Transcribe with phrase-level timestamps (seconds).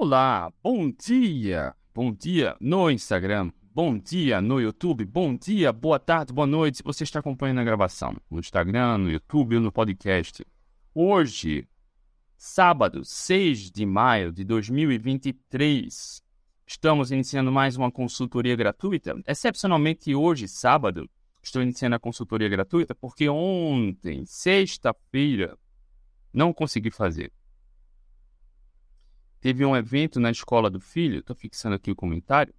[0.00, 1.74] Olá, bom dia!
[1.92, 6.84] Bom dia no Instagram, bom dia no YouTube, bom dia, boa tarde, boa noite.
[6.84, 10.46] Você está acompanhando a gravação no Instagram, no YouTube ou no podcast.
[10.94, 11.66] Hoje,
[12.36, 16.22] sábado, 6 de maio de 2023,
[16.64, 19.20] estamos iniciando mais uma consultoria gratuita.
[19.26, 21.10] Excepcionalmente hoje, sábado,
[21.42, 25.58] estou iniciando a consultoria gratuita porque ontem, sexta-feira,
[26.32, 27.32] não consegui fazer.
[29.40, 32.52] Teve um evento na escola do filho, estou fixando aqui o comentário.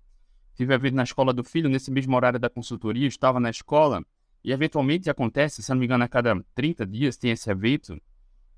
[0.56, 4.04] Tive um evento na escola do filho, nesse mesmo horário da consultoria, estava na escola,
[4.44, 8.00] e eventualmente acontece, se não me engano, a cada 30 dias tem esse evento,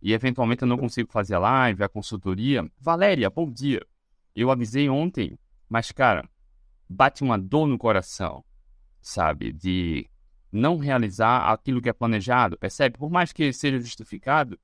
[0.01, 2.67] e eventualmente eu não consigo fazer a live, a consultoria.
[2.79, 3.85] Valéria, bom dia.
[4.35, 5.37] Eu avisei ontem,
[5.69, 6.27] mas cara,
[6.89, 8.43] bate uma dor no coração,
[8.99, 9.51] sabe?
[9.51, 10.09] De
[10.51, 12.97] não realizar aquilo que é planejado, percebe?
[12.97, 14.59] Por mais que seja justificado.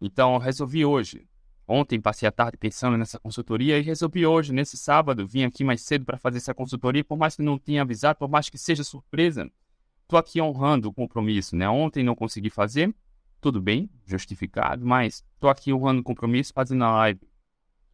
[0.00, 1.26] Então, resolvi hoje.
[1.66, 5.80] Ontem passei a tarde pensando nessa consultoria e resolvi hoje, nesse sábado, vim aqui mais
[5.80, 8.84] cedo para fazer essa consultoria, por mais que não tenha avisado, por mais que seja
[8.84, 9.50] surpresa.
[10.02, 11.66] Estou aqui honrando o compromisso, né?
[11.66, 12.94] Ontem não consegui fazer,
[13.40, 17.20] tudo bem, justificado, mas estou aqui honrando o compromisso, fazendo a live.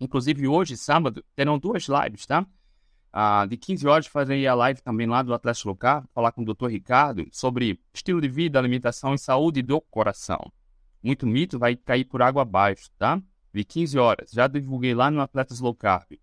[0.00, 2.44] Inclusive hoje, sábado, terão duas lives, tá?
[3.12, 6.44] Ah, de 15 horas farei a live também lá do Atlético Local, falar com o
[6.44, 6.66] Dr.
[6.66, 10.52] Ricardo sobre estilo de vida, alimentação e saúde do coração.
[11.02, 13.20] Muito mito vai cair por água abaixo, tá?
[13.52, 14.30] De 15 horas.
[14.30, 16.18] Já divulguei lá no Atletas Low Carb.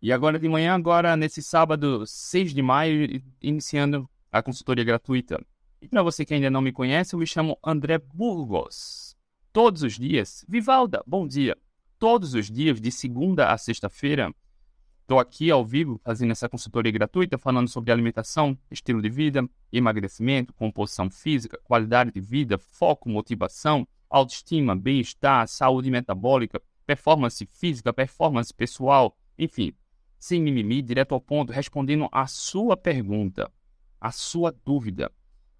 [0.00, 5.42] E agora de manhã, agora nesse sábado, 6 de maio, iniciando a consultoria gratuita.
[5.80, 9.16] E para você que ainda não me conhece, eu me chamo André Burgos.
[9.52, 11.56] Todos os dias, Vivalda, bom dia.
[11.98, 14.30] Todos os dias, de segunda a sexta-feira,
[15.00, 20.52] estou aqui ao vivo fazendo essa consultoria gratuita, falando sobre alimentação, estilo de vida, emagrecimento,
[20.52, 29.16] composição física, qualidade de vida, foco, motivação, autoestima, bem-estar, saúde metabólica, performance física, performance pessoal,
[29.38, 29.72] enfim,
[30.18, 33.50] sem mimimi, direto ao ponto, respondendo a sua pergunta,
[34.00, 35.10] a sua dúvida,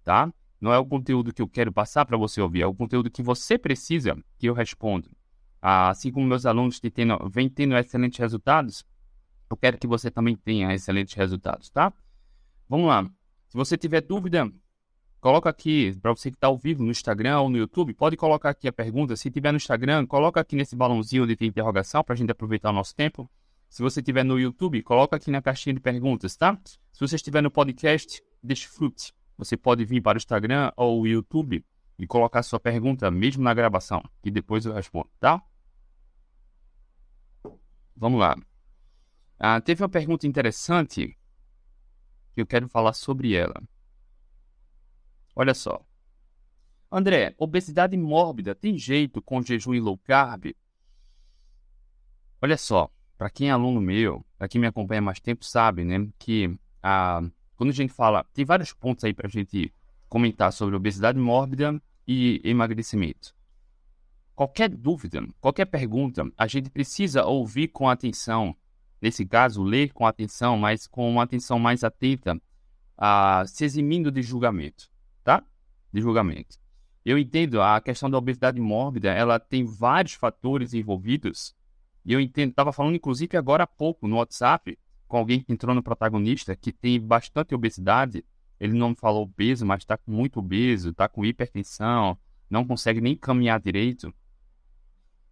[0.03, 0.31] tá?
[0.59, 3.21] Não é o conteúdo que eu quero passar para você ouvir, é o conteúdo que
[3.21, 5.09] você precisa que eu respondo.
[5.61, 8.85] Assim como meus alunos têm tendo, vêm tendo excelentes resultados,
[9.49, 11.93] eu quero que você também tenha excelentes resultados, tá?
[12.67, 13.03] Vamos lá.
[13.47, 14.51] Se você tiver dúvida,
[15.27, 18.51] Coloca aqui, para você que está ao vivo no Instagram ou no YouTube, pode colocar
[18.51, 19.13] aqui a pergunta.
[19.17, 22.73] Se tiver no Instagram, coloca aqui nesse balãozinho de interrogação para a gente aproveitar o
[22.73, 23.29] nosso tempo.
[23.67, 26.57] Se você estiver no YouTube, coloca aqui na caixinha de perguntas, tá?
[26.93, 29.13] Se você estiver no podcast, desfrute.
[29.37, 31.61] Você pode vir para o Instagram ou o YouTube
[31.99, 35.43] e colocar sua pergunta mesmo na gravação, que depois eu respondo, tá?
[37.97, 38.33] Vamos lá.
[39.37, 41.17] Ah, teve uma pergunta interessante
[42.33, 43.61] que eu quero falar sobre ela.
[45.39, 45.85] Olha só.
[46.91, 50.47] André, obesidade mórbida tem jeito com jejum e low carb?
[52.41, 56.09] Olha só, para quem é aluno meu, para quem me acompanha mais tempo, sabe, né,
[56.17, 57.21] que ah,
[57.55, 59.71] quando a gente fala, tem vários pontos aí para a gente
[60.09, 63.35] comentar sobre obesidade mórbida e emagrecimento.
[64.33, 68.55] Qualquer dúvida, qualquer pergunta, a gente precisa ouvir com atenção.
[68.99, 72.41] Nesse caso, ler com atenção, mas com uma atenção mais atenta,
[72.97, 74.89] ah, se eximindo de julgamento?
[75.97, 76.59] De julgamento.
[77.03, 81.55] Eu entendo a questão da obesidade mórbida, ela tem vários fatores envolvidos.
[82.05, 85.73] E eu entendo, estava falando inclusive agora há pouco no WhatsApp com alguém que entrou
[85.73, 88.23] no protagonista que tem bastante obesidade.
[88.59, 92.15] Ele não falou obeso, mas está com muito obeso, está com hipertensão,
[92.47, 94.13] não consegue nem caminhar direito.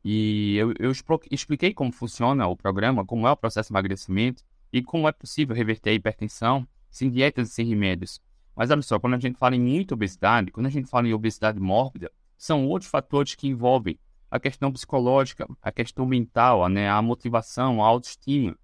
[0.03, 0.91] E eu, eu
[1.29, 4.43] expliquei como funciona o programa, como é o processo de emagrecimento
[4.73, 8.19] e como é possível reverter a hipertensão sem dietas e sem remédios.
[8.55, 11.13] Mas olha só, quando a gente fala em muita obesidade, quando a gente fala em
[11.13, 13.99] obesidade mórbida, são outros fatores que envolvem
[14.29, 18.57] a questão psicológica, a questão mental, né, a motivação, a autoestima.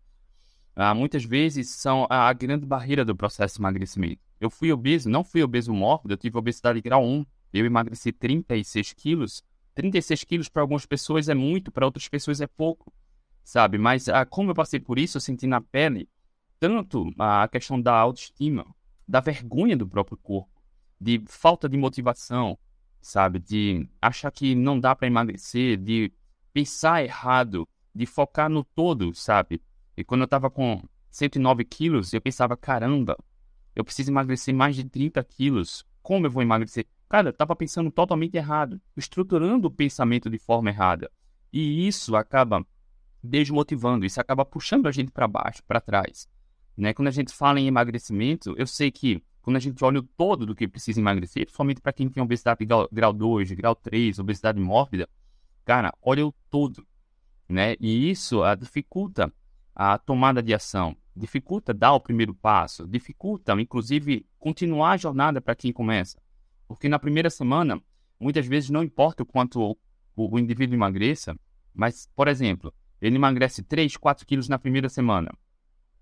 [0.76, 4.22] Ah, muitas vezes são a grande barreira do processo de emagrecimento.
[4.40, 8.94] Eu fui obeso, não fui obeso mórbido, eu tive obesidade grau 1, eu emagreci 36
[8.94, 9.44] quilos.
[9.76, 12.92] 36 quilos para algumas pessoas é muito, para outras pessoas é pouco,
[13.44, 13.78] sabe?
[13.78, 16.10] Mas ah, como eu passei por isso, eu senti na pele
[16.60, 18.66] tanto a questão da autoestima,
[19.08, 20.62] da vergonha do próprio corpo,
[21.00, 22.58] de falta de motivação,
[23.02, 23.40] sabe?
[23.40, 26.12] De achar que não dá para emagrecer, de
[26.54, 29.62] pensar errado, de focar no todo, sabe?
[29.98, 33.18] E quando eu tava com 109 quilos, eu pensava, caramba,
[33.76, 35.86] eu preciso emagrecer mais de 30 quilos.
[36.02, 36.86] Como eu vou emagrecer?
[37.10, 41.12] Cara, eu tava pensando totalmente errado, estruturando o pensamento de forma errada.
[41.52, 42.66] E isso acaba
[43.22, 46.28] desmotivando, isso acaba puxando a gente para baixo, para trás.
[46.82, 46.96] Né?
[46.96, 50.48] Quando a gente fala em emagrecimento, eu sei que quando a gente olha o todo
[50.48, 54.60] do que precisa emagrecer, principalmente para quem tem obesidade grau, grau 2, grau 3, obesidade
[54.60, 55.08] mórbida,
[55.64, 56.84] cara, olha o todo.
[57.48, 57.76] né?
[57.80, 59.32] E isso a, dificulta
[59.76, 65.54] a tomada de ação, dificulta dar o primeiro passo, dificulta, inclusive, continuar a jornada para
[65.54, 66.20] quem começa.
[66.68, 67.80] Porque na primeira semana,
[68.20, 69.78] muitas vezes não importa o quanto o,
[70.16, 71.38] o indivíduo emagreça,
[71.76, 75.32] mas, por exemplo, ele emagrece 3, 4 quilos na primeira semana.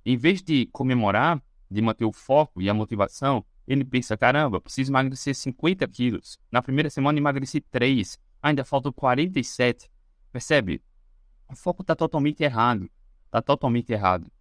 [0.05, 4.91] Em vez de comemorar, de manter o foco e a motivação, ele pensa: caramba, preciso
[4.91, 6.39] emagrecer 50 quilos.
[6.51, 9.89] Na primeira semana emagreci 3, ainda faltam 47.
[10.31, 10.81] Percebe?
[11.47, 12.89] O foco está totalmente errado.
[13.25, 14.31] Está totalmente errado.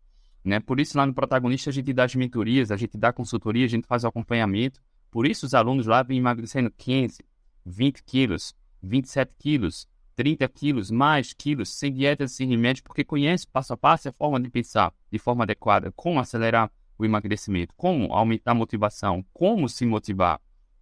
[0.43, 0.61] Né?
[0.61, 3.69] Por isso, lá no protagonista, a gente dá as mentorias, a gente dá consultoria, a
[3.69, 4.81] gente faz o acompanhamento.
[5.11, 7.23] Por isso, os alunos lá vêm emagrecendo 15,
[7.67, 9.87] 20 quilos, 27 quilos,
[10.19, 14.41] 30 quilos, mais quilos, sem dietas, sem remédio, porque conhece passo a passo a forma
[14.41, 19.87] de pensar de forma adequada, como acelerar o emagrecimento, como aumentar a motivação, como se
[19.87, 20.41] motivar,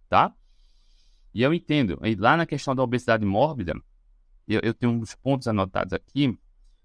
[0.09, 0.33] tá?
[1.31, 3.79] E eu entendo, e lá na questão da obesidade mórbida,
[4.47, 6.35] eu, eu tenho uns pontos anotados aqui,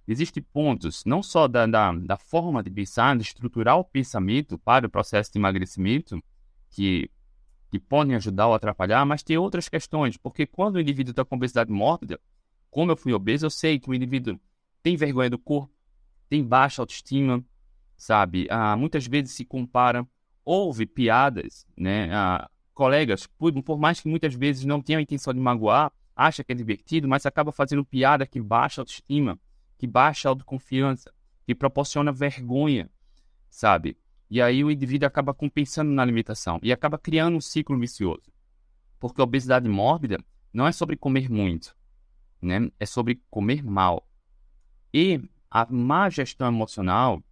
[0.06, 4.86] existem pontos não só da, da, da, forma de pensar, de estruturar o pensamento para
[4.86, 6.22] o processo de emagrecimento,
[6.68, 7.10] que,
[7.70, 11.36] que podem ajudar ou atrapalhar, mas tem outras questões, porque quando o indivíduo está com
[11.36, 12.20] obesidade mórbida,
[12.72, 14.40] como eu fui obeso, eu sei que o indivíduo
[14.82, 15.70] tem vergonha do corpo,
[16.26, 17.44] tem baixa autoestima,
[17.98, 18.46] sabe?
[18.50, 20.08] Ah, muitas vezes se compara,
[20.42, 22.08] houve piadas, né?
[22.14, 26.42] Ah, colegas, por, por mais que muitas vezes não tenham a intenção de magoar, acha
[26.42, 29.38] que é divertido, mas acaba fazendo piada que baixa autoestima,
[29.76, 31.12] que baixa autoconfiança,
[31.44, 32.90] que proporciona vergonha,
[33.50, 33.98] sabe?
[34.30, 38.32] E aí o indivíduo acaba compensando na alimentação e acaba criando um ciclo vicioso.
[38.98, 40.18] Porque a obesidade mórbida
[40.54, 41.76] não é sobre comer muito,
[42.42, 42.70] né?
[42.78, 44.06] É sobre comer mal.
[44.92, 47.22] E a má gestão emocional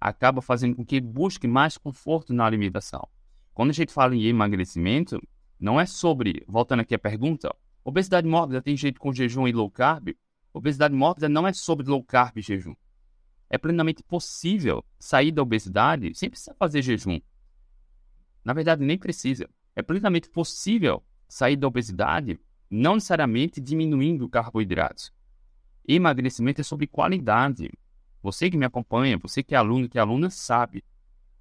[0.00, 3.06] acaba fazendo com que busque mais conforto na alimentação.
[3.52, 5.20] Quando a gente fala em emagrecimento,
[5.58, 7.52] não é sobre, voltando aqui à pergunta,
[7.84, 10.10] obesidade mórbida tem jeito com jejum e low carb?
[10.54, 12.74] Obesidade mórbida não é sobre low carb e jejum.
[13.50, 17.20] É plenamente possível sair da obesidade sem precisar fazer jejum.
[18.44, 19.48] Na verdade, nem precisa.
[19.74, 22.38] É plenamente possível sair da obesidade
[22.70, 25.12] não necessariamente diminuindo carboidratos.
[25.86, 27.70] Emagrecimento é sobre qualidade.
[28.22, 30.84] Você que me acompanha, você que é aluno, que é aluna, sabe.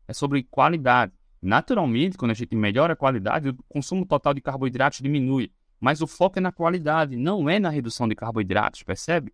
[0.08, 1.12] É sobre qualidade.
[1.42, 5.52] Naturalmente, quando a gente melhora a qualidade, o consumo total de carboidratos diminui.
[5.80, 9.34] Mas o foco é na qualidade, não é na redução de carboidratos, percebe?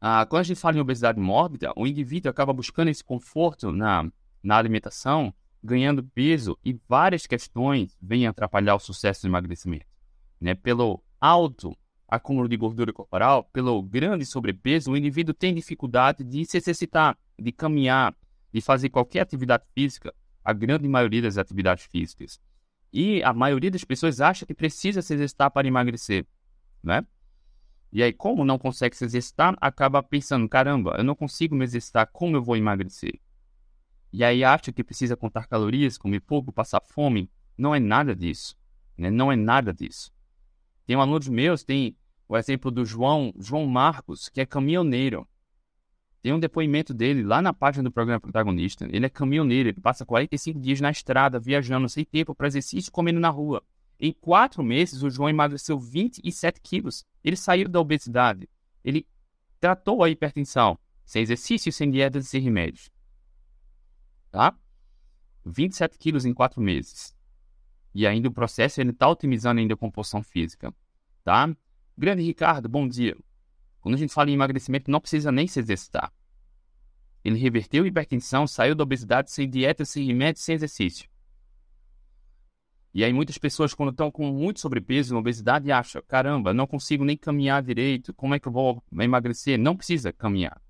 [0.00, 4.08] Ah, quando a gente fala em obesidade mórbida, o indivíduo acaba buscando esse conforto na,
[4.42, 9.95] na alimentação, ganhando peso e várias questões vêm atrapalhar o sucesso do emagrecimento.
[10.40, 10.54] Né?
[10.54, 11.76] Pelo alto
[12.08, 17.52] acúmulo de gordura corporal, pelo grande sobrepeso, o indivíduo tem dificuldade de se exercitar, de
[17.52, 18.14] caminhar,
[18.52, 22.40] de fazer qualquer atividade física, a grande maioria das atividades físicas.
[22.92, 26.24] E a maioria das pessoas acha que precisa se exercitar para emagrecer,
[26.82, 27.04] né?
[27.92, 32.08] E aí, como não consegue se exercitar, acaba pensando, caramba, eu não consigo me exercitar,
[32.12, 33.20] como eu vou emagrecer?
[34.12, 37.30] E aí acha que precisa contar calorias, comer pouco, passar fome.
[37.56, 38.56] Não é nada disso,
[38.96, 39.10] né?
[39.10, 40.12] Não é nada disso.
[40.86, 41.96] Tem um alunos meus, tem
[42.28, 45.26] o exemplo do João, João Marcos, que é caminhoneiro.
[46.22, 48.86] Tem um depoimento dele lá na página do programa protagonista.
[48.90, 53.20] Ele é caminhoneiro, ele passa 45 dias na estrada, viajando sem tempo para exercício, comendo
[53.20, 53.62] na rua.
[53.98, 57.04] Em quatro meses, o João emagreceu 27 quilos.
[57.24, 58.48] Ele saiu da obesidade.
[58.84, 59.06] Ele
[59.58, 62.90] tratou a hipertensão, sem exercício, sem dieta e sem remédios.
[64.30, 64.54] Tá?
[65.44, 67.15] 27 quilos em quatro meses.
[67.98, 70.70] E ainda o processo ele está otimizando ainda a composição física,
[71.24, 71.48] tá?
[71.96, 73.16] Grande Ricardo, bom dia.
[73.80, 76.12] Quando a gente fala em emagrecimento, não precisa nem se exercitar.
[77.24, 81.08] Ele reverteu a hipertensão, saiu da obesidade sem dieta, sem remédio, sem exercício.
[82.92, 87.16] E aí muitas pessoas, quando estão com muito sobrepeso, obesidade, acham, caramba, não consigo nem
[87.16, 89.58] caminhar direito, como é que eu vou emagrecer?
[89.58, 90.60] Não precisa caminhar.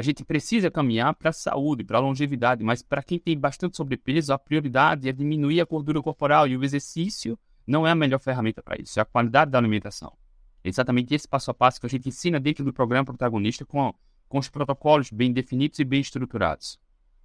[0.00, 3.76] A gente precisa caminhar para a saúde, para a longevidade, mas para quem tem bastante
[3.76, 8.18] sobrepeso, a prioridade é diminuir a gordura corporal e o exercício não é a melhor
[8.18, 10.16] ferramenta para isso, é a qualidade da alimentação.
[10.64, 13.94] É exatamente esse passo a passo que a gente ensina dentro do programa protagonista com,
[14.26, 16.80] com os protocolos bem definidos e bem estruturados.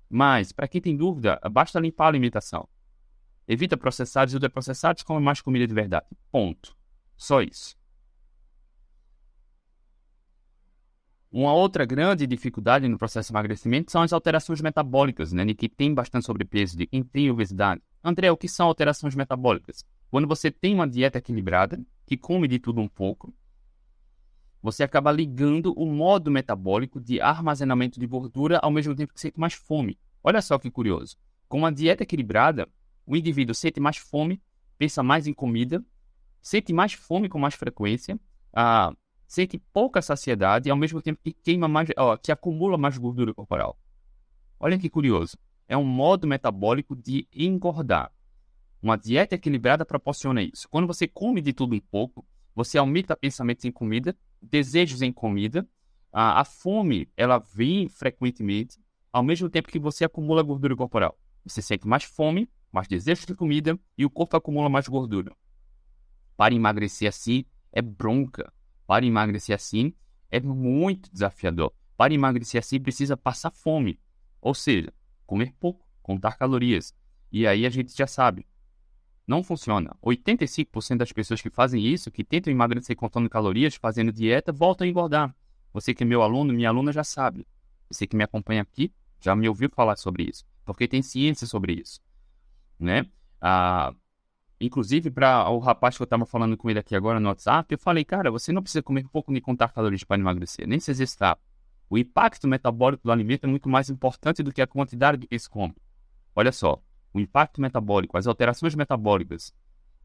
[0.09, 2.67] Mas, para quem tem dúvida, basta limpar a alimentação.
[3.47, 6.07] Evita processados e ultraprocessados, come mais comida de verdade.
[6.29, 6.75] Ponto.
[7.15, 7.77] Só isso.
[11.37, 15.43] Uma outra grande dificuldade no processo de emagrecimento são as alterações metabólicas, né?
[15.43, 17.81] De quem tem bastante sobrepeso, de quem tem obesidade.
[18.01, 19.83] André, o que são alterações metabólicas?
[20.09, 23.35] Quando você tem uma dieta equilibrada, que come de tudo um pouco,
[24.61, 29.37] você acaba ligando o modo metabólico de armazenamento de gordura ao mesmo tempo que sente
[29.37, 29.99] mais fome.
[30.23, 31.17] Olha só que curioso.
[31.49, 32.65] Com uma dieta equilibrada,
[33.05, 34.41] o indivíduo sente mais fome,
[34.77, 35.83] pensa mais em comida,
[36.41, 38.17] sente mais fome com mais frequência,
[38.53, 38.93] ah,
[39.27, 43.33] sente pouca saciedade e ao mesmo tempo que queima mais, ó, que acumula mais gordura
[43.33, 43.77] corporal.
[44.59, 45.37] Olha que curioso.
[45.67, 48.11] É um modo metabólico de engordar.
[48.81, 50.69] Uma dieta equilibrada proporciona isso.
[50.69, 55.67] Quando você come de tudo um pouco, você aumenta pensamentos em comida, desejos em comida,
[56.11, 58.79] a, a fome ela vem frequentemente,
[59.11, 61.17] ao mesmo tempo que você acumula gordura corporal.
[61.43, 65.35] Você sente mais fome, mais desejos de comida e o corpo acumula mais gordura.
[66.37, 68.53] Para emagrecer assim é bronca.
[68.85, 69.93] Para emagrecer assim
[70.29, 71.73] é muito desafiador.
[71.97, 73.99] Para emagrecer assim precisa passar fome,
[74.41, 74.93] ou seja,
[75.25, 76.93] comer pouco, contar calorias.
[77.31, 78.45] E aí a gente já sabe,
[79.27, 79.95] não funciona.
[80.01, 84.89] 85% das pessoas que fazem isso, que tentam emagrecer contando calorias, fazendo dieta, voltam a
[84.89, 85.35] engordar.
[85.73, 87.45] Você que é meu aluno, minha aluna já sabe.
[87.89, 91.73] Você que me acompanha aqui já me ouviu falar sobre isso, porque tem ciência sobre
[91.73, 91.99] isso,
[92.79, 93.05] né?
[93.41, 93.93] Ah,
[94.59, 97.77] inclusive para o rapaz que eu estava falando com ele aqui agora no WhatsApp, eu
[97.77, 101.37] falei, cara, você não precisa comer pouco nem contar calorias para emagrecer, nem se exercitar.
[101.89, 105.49] O impacto metabólico do alimento é muito mais importante do que a quantidade que se
[105.49, 105.75] come.
[106.35, 106.81] Olha só,
[107.13, 109.53] o impacto metabólico, as alterações metabólicas.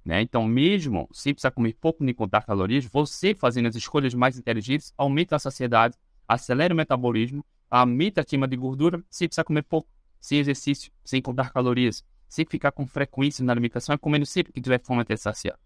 [0.04, 0.22] Né?
[0.22, 4.92] Então, mesmo sem precisar comer pouco nem contar calorias, você fazendo as escolhas mais inteligentes
[4.96, 9.88] aumenta a saciedade, acelera o metabolismo, aumenta a queima de gordura sem precisar comer pouco,
[10.20, 14.60] sem exercício, sem contar calorias, sem ficar com frequência na alimentação e comendo sempre que
[14.60, 15.58] tiver fome até saciar.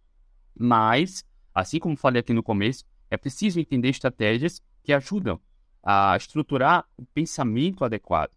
[0.58, 5.38] Mas, assim como falei aqui no começo, é preciso entender estratégias que ajudam
[5.82, 8.32] a estruturar o pensamento adequado.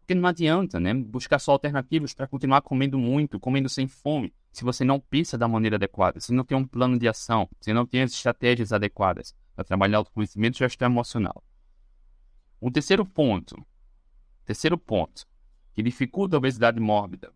[0.00, 0.94] Porque não adianta, né?
[0.94, 5.46] Buscar só alternativas para continuar comendo muito, comendo sem fome, se você não pensa da
[5.46, 9.34] maneira adequada, se não tem um plano de ação, se não tem as estratégias adequadas
[9.54, 11.44] para trabalhar o autoconhecimento e gestão emocional.
[12.60, 13.54] Um terceiro ponto,
[14.46, 15.27] terceiro ponto,
[15.78, 17.32] que dificulta a obesidade mórbida,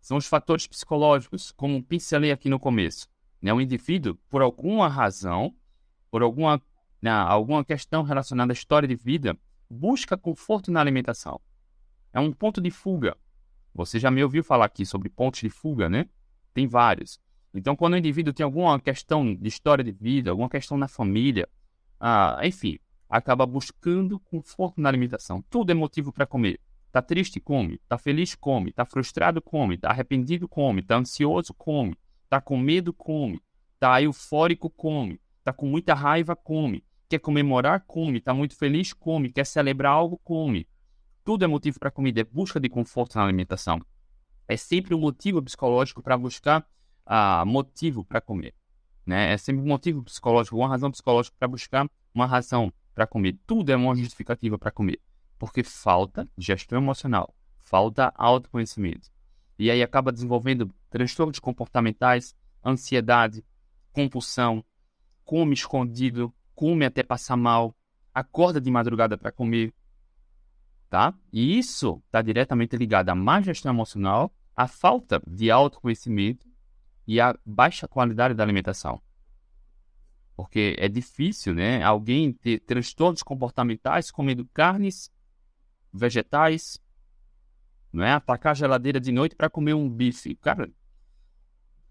[0.00, 3.08] são os fatores psicológicos, como pincelei aqui no começo.
[3.40, 3.54] Né?
[3.54, 5.54] O indivíduo, por alguma razão,
[6.10, 6.60] por alguma,
[7.00, 9.38] né, alguma questão relacionada à história de vida,
[9.70, 11.40] busca conforto na alimentação
[12.12, 13.16] é um ponto de fuga.
[13.72, 16.08] Você já me ouviu falar aqui sobre pontos de fuga, né?
[16.52, 17.20] Tem vários.
[17.54, 21.48] Então, quando o indivíduo tem alguma questão de história de vida, alguma questão na família,
[22.00, 25.40] ah, enfim, acaba buscando conforto na alimentação.
[25.48, 26.58] Tudo é motivo para comer.
[26.96, 27.78] Tá triste, come.
[27.86, 28.72] Tá feliz, come.
[28.72, 29.76] Tá frustrado, come.
[29.76, 30.80] Tá arrependido, come.
[30.80, 31.94] Tá ansioso, come.
[32.26, 33.38] Tá com medo, come.
[33.78, 35.20] Tá eufórico, come.
[35.44, 36.82] Tá com muita raiva, come.
[37.06, 38.18] Quer comemorar, come.
[38.18, 39.30] Tá muito feliz, come.
[39.30, 40.66] Quer celebrar algo, come.
[41.22, 43.78] Tudo é motivo para comida, é busca de conforto na alimentação.
[44.48, 46.66] É sempre um motivo psicológico para buscar
[47.06, 48.54] uh, motivo para comer.
[49.04, 49.34] Né?
[49.34, 53.38] É sempre um motivo psicológico, uma razão psicológica para buscar uma razão para comer.
[53.46, 54.98] Tudo é uma justificativa para comer.
[55.38, 59.10] Porque falta gestão emocional, falta autoconhecimento.
[59.58, 63.44] E aí acaba desenvolvendo transtornos comportamentais, ansiedade,
[63.92, 64.64] compulsão,
[65.24, 67.76] come escondido, come até passar mal,
[68.14, 69.74] acorda de madrugada para comer,
[70.88, 71.14] tá?
[71.32, 76.46] E isso está diretamente ligado à má gestão emocional, à falta de autoconhecimento
[77.06, 79.00] e à baixa qualidade da alimentação.
[80.34, 81.82] Porque é difícil, né?
[81.82, 85.10] Alguém ter transtornos comportamentais comendo carnes,
[85.96, 86.80] vegetais,
[87.92, 88.12] não é?
[88.12, 90.34] Atacar a geladeira de noite para comer um bife.
[90.36, 90.70] Cara,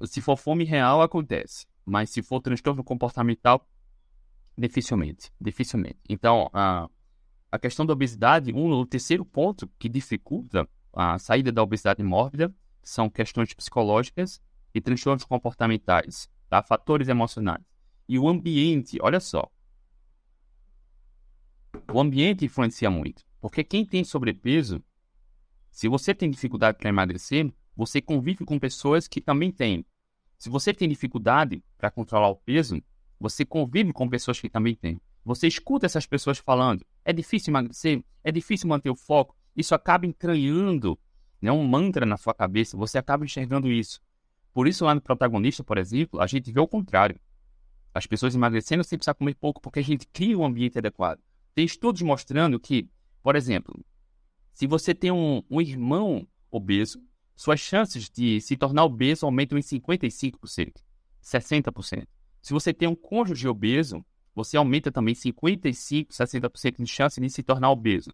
[0.03, 1.65] se for fome real, acontece.
[1.85, 3.67] Mas se for transtorno comportamental,
[4.57, 5.31] dificilmente.
[5.39, 6.00] Dificilmente.
[6.09, 6.89] Então, uh,
[7.51, 12.53] a questão da obesidade, um, o terceiro ponto que dificulta a saída da obesidade mórbida
[12.83, 14.41] são questões psicológicas
[14.74, 16.62] e transtornos comportamentais, tá?
[16.62, 17.63] fatores emocionais.
[18.07, 19.50] E o ambiente, olha só.
[21.93, 24.83] O ambiente influencia muito, porque quem tem sobrepeso,
[25.69, 29.85] se você tem dificuldade para emagrecer, você convive com pessoas que também têm.
[30.35, 32.81] Se você tem dificuldade para controlar o peso,
[33.19, 34.99] você convive com pessoas que também têm.
[35.23, 39.37] Você escuta essas pessoas falando, é difícil emagrecer, é difícil manter o foco.
[39.55, 40.97] Isso acaba entranhando
[41.39, 44.01] né, um mantra na sua cabeça, você acaba enxergando isso.
[44.55, 47.19] Por isso, lá no protagonista, por exemplo, a gente vê o contrário.
[47.93, 51.19] As pessoas emagrecendo sem precisar comer pouco porque a gente cria um ambiente adequado.
[51.53, 52.89] Tem estudos mostrando que,
[53.25, 53.84] por exemplo,
[54.53, 57.01] se você tem um, um irmão obeso,
[57.36, 60.75] suas chances de se tornar obeso aumentam em 55%,
[61.24, 62.08] 60%.
[62.39, 64.05] Se você tem um cônjuge obeso,
[64.36, 68.13] você aumenta também 55, 60% de chance de se tornar obeso,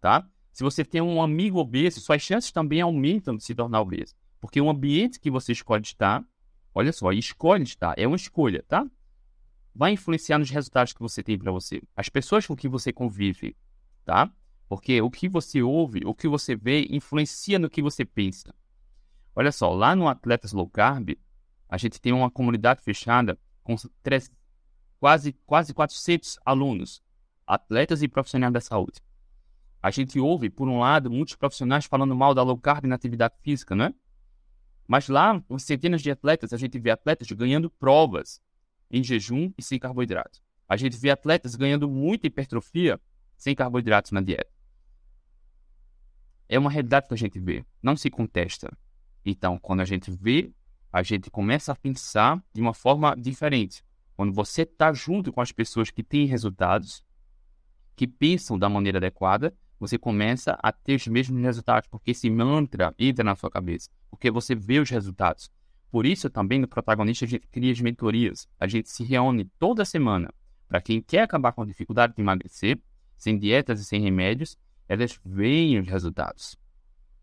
[0.00, 0.24] tá?
[0.52, 4.14] Se você tem um amigo obeso, suas chances também aumentam de se tornar obeso.
[4.40, 6.24] Porque o ambiente que você escolhe estar,
[6.72, 8.86] olha só, escolhe estar, é uma escolha, tá?
[9.74, 11.82] Vai influenciar nos resultados que você tem para você.
[11.96, 13.56] As pessoas com que você convive,
[14.04, 14.32] tá?
[14.68, 18.54] Porque o que você ouve, o que você vê, influencia no que você pensa.
[19.36, 21.10] Olha só, lá no Atletas Low Carb,
[21.68, 23.76] a gente tem uma comunidade fechada com
[25.00, 27.02] quase, quase 400 alunos,
[27.46, 29.00] atletas e profissionais da saúde.
[29.82, 33.34] A gente ouve, por um lado, muitos profissionais falando mal da low carb na atividade
[33.42, 33.92] física, né?
[34.86, 38.40] Mas lá, com centenas de atletas, a gente vê atletas ganhando provas
[38.90, 40.40] em jejum e sem carboidrato.
[40.68, 43.00] A gente vê atletas ganhando muita hipertrofia
[43.36, 44.53] sem carboidratos na dieta.
[46.48, 48.76] É uma realidade que a gente vê, não se contesta.
[49.24, 50.52] Então, quando a gente vê,
[50.92, 53.82] a gente começa a pensar de uma forma diferente.
[54.16, 57.04] Quando você está junto com as pessoas que têm resultados,
[57.96, 62.94] que pensam da maneira adequada, você começa a ter os mesmos resultados, porque esse mantra
[62.98, 65.50] entra na sua cabeça, porque você vê os resultados.
[65.90, 68.48] Por isso, também no protagonista, a gente cria as mentorias.
[68.58, 70.32] A gente se reúne toda semana
[70.68, 72.80] para quem quer acabar com a dificuldade de emagrecer,
[73.16, 74.56] sem dietas e sem remédios,
[74.88, 76.56] elas veem os resultados.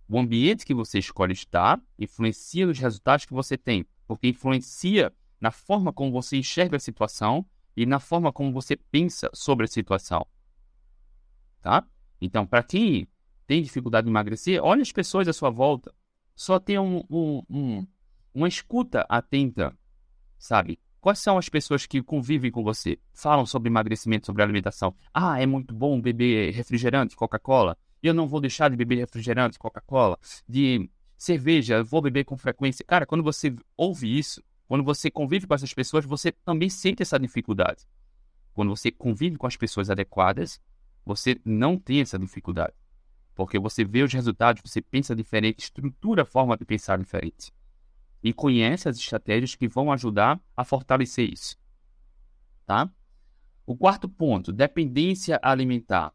[0.08, 5.51] O ambiente que você escolhe estar influencia nos resultados que você tem, porque influencia na
[5.51, 10.25] forma como você enxerga a situação e na forma como você pensa sobre a situação.
[11.62, 11.88] Tá?
[12.20, 13.08] Então, para quem
[13.48, 15.94] tem dificuldade de emagrecer, olhe as pessoas à sua volta.
[16.36, 17.88] Só tenha um, um, um,
[18.34, 19.77] uma escuta atenta,
[20.38, 20.80] sabe?
[21.01, 23.00] Quais são as pessoas que convivem com você?
[23.12, 24.93] Falam sobre emagrecimento, sobre alimentação.
[25.12, 27.75] Ah, é muito bom beber refrigerante, Coca-Cola.
[28.03, 30.20] Eu não vou deixar de beber refrigerante, Coca-Cola.
[30.48, 32.86] De cerveja, vou beber com frequência.
[32.86, 37.20] Cara, quando você ouve isso, quando você convive com essas pessoas, você também sente essa
[37.20, 37.88] dificuldade.
[38.53, 40.62] Quando você convive com as pessoas adequadas,
[41.03, 42.74] você não tem essa dificuldade.
[43.34, 47.51] Porque você vê os resultados, você pensa diferente, estrutura a forma de pensar diferente.
[48.24, 51.58] E conhece as estratégias que vão ajudar a fortalecer isso.
[52.66, 52.90] Tá?
[53.66, 56.13] O quarto ponto, dependência alimentar.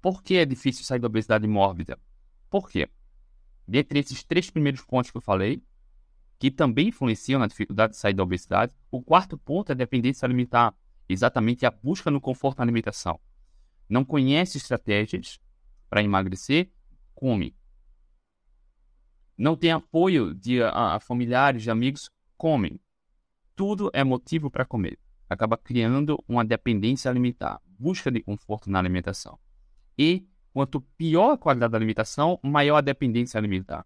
[0.00, 1.98] Por que é difícil sair da obesidade mórbida?
[2.48, 2.88] Por quê?
[3.66, 5.62] Dentre esses três primeiros pontos que eu falei,
[6.38, 10.26] que também influenciam na dificuldade de sair da obesidade, o quarto ponto é a dependência
[10.26, 10.74] alimentar,
[11.08, 13.20] exatamente a busca no conforto na alimentação
[13.92, 15.38] não conhece estratégias
[15.90, 16.70] para emagrecer,
[17.14, 17.54] come.
[19.42, 22.80] Não tem apoio de a, a familiares, de amigos, come.
[23.56, 24.96] Tudo é motivo para comer.
[25.28, 29.36] Acaba criando uma dependência alimentar, busca de conforto na alimentação.
[29.98, 33.84] E quanto pior a qualidade da alimentação, maior a dependência alimentar.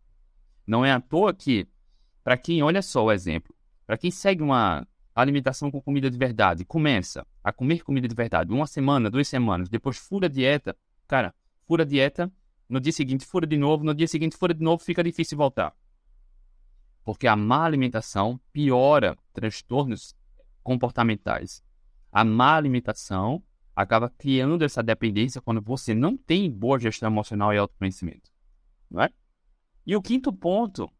[0.66, 1.66] Não é à toa que,
[2.22, 6.66] para quem, olha só o exemplo, para quem segue uma alimentação com comida de verdade,
[6.66, 10.76] começa a comer comida de verdade, uma semana, duas semanas, depois fura a dieta,
[11.08, 11.34] cara,
[11.66, 12.30] fura a dieta,
[12.68, 15.74] no dia seguinte fura de novo, no dia seguinte fura de novo, fica difícil voltar.
[17.04, 20.14] Porque a má alimentação piora transtornos
[20.62, 21.62] comportamentais.
[22.10, 23.42] A má alimentação
[23.74, 28.30] acaba criando essa dependência quando você não tem boa gestão emocional e autoconhecimento.
[28.90, 29.10] Não é?
[29.86, 30.90] E o quinto ponto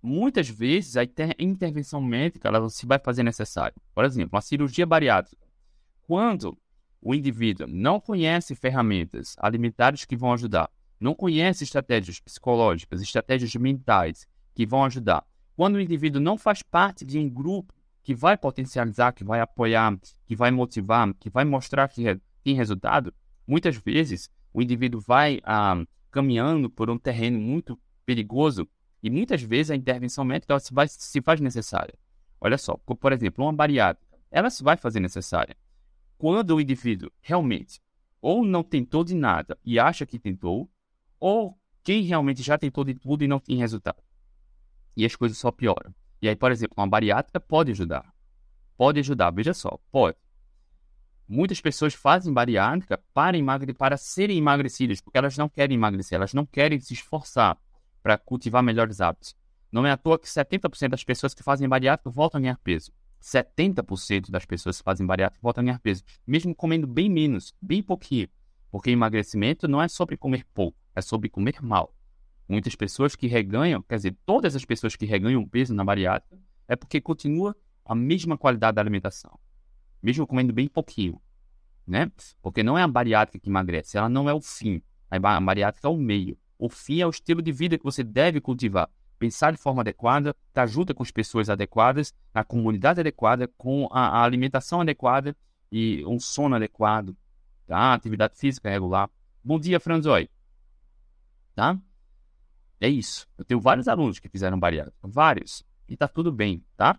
[0.00, 1.04] muitas vezes a
[1.38, 3.74] intervenção médica ela se vai fazer necessária.
[3.94, 5.42] Por exemplo, uma cirurgia bariátrica.
[6.02, 6.56] Quando
[7.00, 14.26] o indivíduo não conhece ferramentas alimentares que vão ajudar, não conhece estratégias psicológicas, estratégias mentais
[14.54, 15.24] que vão ajudar,
[15.56, 19.98] quando o indivíduo não faz parte de um grupo que vai potencializar, que vai apoiar,
[20.26, 23.14] que vai motivar, que vai mostrar que tem resultado,
[23.46, 28.68] muitas vezes o indivíduo vai ah, caminhando por um terreno muito perigoso
[29.02, 31.94] e muitas vezes a intervenção médica se, vai, se faz necessária.
[32.40, 35.56] Olha só, por exemplo, uma bariátrica, ela se vai fazer necessária.
[36.18, 37.80] Quando o indivíduo realmente
[38.20, 40.70] ou não tentou de nada e acha que tentou,
[41.18, 44.02] ou quem realmente já tentou de tudo e não tem resultado.
[44.96, 45.94] E as coisas só pioram.
[46.20, 48.12] E aí, por exemplo, uma bariátrica pode ajudar.
[48.76, 50.16] Pode ajudar, veja só, pode.
[51.28, 53.72] Muitas pessoas fazem bariátrica para, emagre...
[53.72, 57.58] para serem emagrecidas, porque elas não querem emagrecer, elas não querem se esforçar
[58.02, 59.34] para cultivar melhores hábitos.
[59.72, 62.92] Não é à toa que 70% das pessoas que fazem bariátrica voltam a ganhar peso.
[63.20, 67.82] 70% das pessoas que fazem bariátrica voltam a ganhar peso, mesmo comendo bem menos, bem
[67.82, 68.28] pouquinho.
[68.70, 71.94] Porque emagrecimento não é sobre comer pouco, é sobre comer mal.
[72.48, 76.76] Muitas pessoas que reganham, quer dizer, todas as pessoas que reganham peso na bariátrica, é
[76.76, 79.38] porque continua a mesma qualidade da alimentação,
[80.02, 81.20] mesmo comendo bem pouquinho,
[81.86, 82.10] né?
[82.42, 85.90] Porque não é a bariátrica que emagrece, ela não é o fim, a bariátrica é
[85.90, 86.38] o meio.
[86.58, 88.88] O fim é o estilo de vida que você deve cultivar.
[89.18, 94.20] Pensar de forma adequada, estar junto com as pessoas adequadas, na comunidade adequada, com a,
[94.20, 95.36] a alimentação adequada
[95.70, 97.16] e um sono adequado,
[97.66, 97.94] tá?
[97.94, 99.10] Atividade física regular.
[99.42, 100.28] Bom dia, Franzoi.
[101.54, 101.78] Tá?
[102.80, 103.26] É isso.
[103.38, 104.96] Eu tenho vários alunos que fizeram bariátrica.
[105.02, 105.64] Vários.
[105.88, 106.98] E tá tudo bem, tá?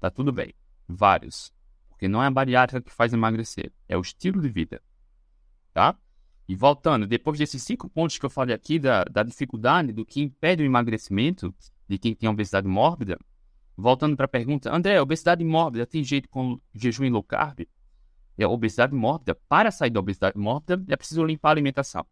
[0.00, 0.54] Tá tudo bem.
[0.88, 1.52] Vários.
[1.88, 3.72] Porque não é a bariátrica que faz emagrecer.
[3.88, 4.80] É o estilo de vida.
[5.72, 5.96] Tá?
[6.46, 10.20] E voltando, depois desses cinco pontos que eu falei aqui da, da dificuldade, do que
[10.20, 11.54] impede o emagrecimento
[11.88, 13.18] de quem tem obesidade mórbida,
[13.76, 17.66] Voltando para a pergunta, André, obesidade mórbida tem jeito com jejum e low carb?
[18.38, 19.34] É obesidade mórbida.
[19.48, 22.06] Para sair da obesidade mórbida, é preciso limpar a alimentação.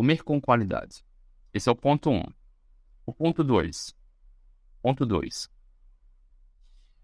[0.00, 1.04] Comer com qualidade.
[1.52, 2.14] Esse é o ponto 1.
[2.14, 2.24] Um.
[3.04, 3.94] O ponto 2.
[4.80, 5.44] Ponto 2.
[5.44, 5.50] Uh,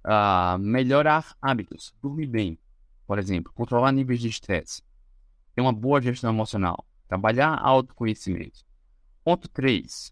[0.04, 1.94] ah, melhorar hábitos.
[2.00, 2.58] Dormir bem,
[3.06, 3.52] por exemplo.
[3.52, 4.82] Controlar níveis de estresse.
[5.54, 6.86] Ter uma boa gestão emocional.
[7.06, 8.64] Trabalhar autoconhecimento.
[9.22, 10.10] Ponto 3.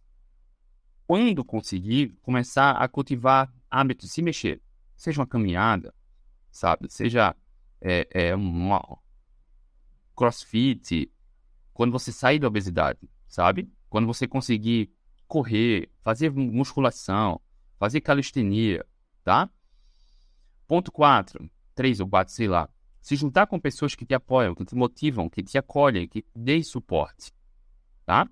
[1.06, 4.60] Quando conseguir, começar a cultivar hábitos, se mexer.
[4.94, 5.94] Seja uma caminhada,
[6.50, 6.92] sabe?
[6.92, 7.34] Seja
[7.80, 8.36] é, é
[10.14, 11.10] crossfit.
[11.74, 13.68] Quando você sair da obesidade, sabe?
[13.90, 14.90] Quando você conseguir
[15.26, 17.40] correr, fazer musculação,
[17.78, 18.86] fazer calistenia,
[19.24, 19.50] tá?
[20.68, 22.68] Ponto 4, 3 ou 4, sei lá.
[23.00, 26.28] Se juntar com pessoas que te apoiam, que te motivam, que te acolhem, que te
[26.34, 27.32] deem suporte,
[28.06, 28.26] tá?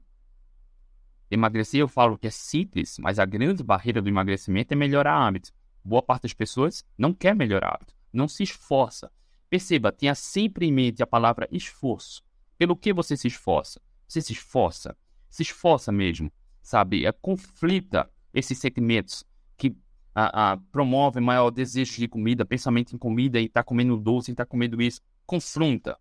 [1.31, 5.53] Emagrecer, eu falo que é simples, mas a grande barreira do emagrecimento é melhorar hábitos.
[5.85, 9.11] Boa parte das pessoas não quer melhorar hábitos, não se esforça.
[9.51, 12.23] Perceba, tenha sempre em mente a palavra esforço.
[12.63, 13.81] Pelo que você se esforça?
[14.07, 14.97] Você se esforça,
[15.29, 16.31] se esforça mesmo,
[16.63, 17.05] sabe?
[17.05, 19.25] É, conflita esses sentimentos
[19.57, 19.77] que
[20.15, 24.45] a, a, promovem maior desejo de comida, pensamento em comida, e tá comendo doce, estar
[24.45, 25.01] tá comendo isso.
[25.27, 25.99] Confronta.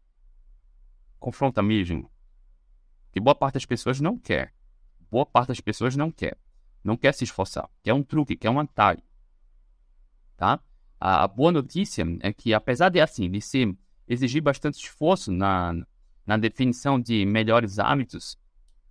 [1.20, 2.12] Confronta mesmo.
[3.12, 4.54] Que boa parte das pessoas não quer
[5.10, 6.38] boa parte das pessoas não quer.
[6.84, 7.68] Não quer se esforçar.
[7.82, 9.02] Quer um truque, quer um atalho.
[10.38, 10.60] Tá?
[11.00, 13.76] A, a boa notícia é que, apesar de assim, de se
[14.08, 15.74] exigir bastante esforço na,
[16.26, 18.38] na definição de melhores hábitos,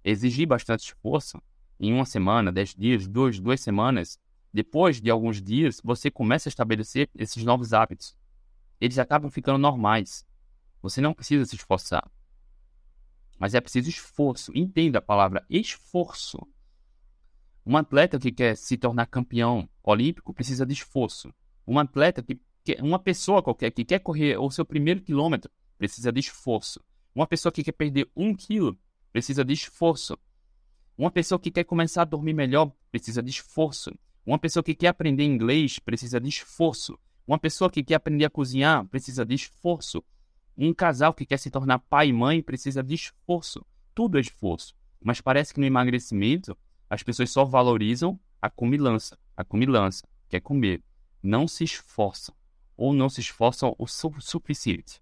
[0.05, 1.40] exigir bastante esforço
[1.79, 4.19] em uma semana, dez dias, duas, duas semanas,
[4.53, 8.16] depois de alguns dias, você começa a estabelecer esses novos hábitos.
[8.81, 10.27] Eles acabam ficando normais.
[10.83, 12.11] Você não precisa se esforçar.
[13.38, 14.51] Mas é preciso esforço.
[14.55, 16.38] Entenda a palavra esforço.
[17.64, 21.33] Um atleta que quer se tornar campeão olímpico precisa de esforço.
[21.66, 26.11] Um atleta que, que uma pessoa qualquer que quer correr o seu primeiro quilômetro precisa
[26.11, 26.81] de esforço.
[27.14, 28.79] Uma pessoa que quer perder um quilo
[29.12, 30.16] precisa de esforço.
[30.96, 33.92] Uma pessoa que quer começar a dormir melhor precisa de esforço.
[34.25, 36.99] Uma pessoa que quer aprender inglês precisa de esforço.
[37.27, 40.05] Uma pessoa que quer aprender a cozinhar precisa de esforço.
[40.57, 43.64] Um casal que quer se tornar pai e mãe precisa de esforço.
[43.94, 44.75] Tudo é esforço.
[45.03, 46.57] Mas parece que no emagrecimento
[46.88, 49.18] as pessoas só valorizam a comilança.
[49.37, 50.83] A comilança, que é comer.
[51.23, 52.35] Não se esforçam.
[52.77, 55.01] Ou não se esforçam o su suficiente.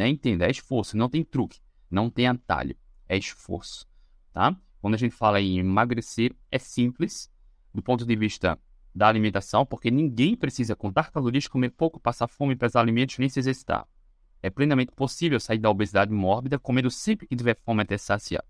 [0.00, 0.08] Né?
[0.08, 1.60] Entenda, é esforço, não tem truque,
[1.90, 2.74] não tem atalho.
[3.06, 3.86] É esforço.
[4.32, 4.56] Tá?
[4.80, 7.30] Quando a gente fala em emagrecer, é simples
[7.74, 8.58] do ponto de vista
[8.94, 13.40] da alimentação, porque ninguém precisa contar calorias, comer pouco, passar fome, pesar alimentos, nem se
[13.40, 13.86] exercitar.
[14.42, 18.42] É plenamente possível sair da obesidade mórbida comendo sempre que tiver fome até saciar.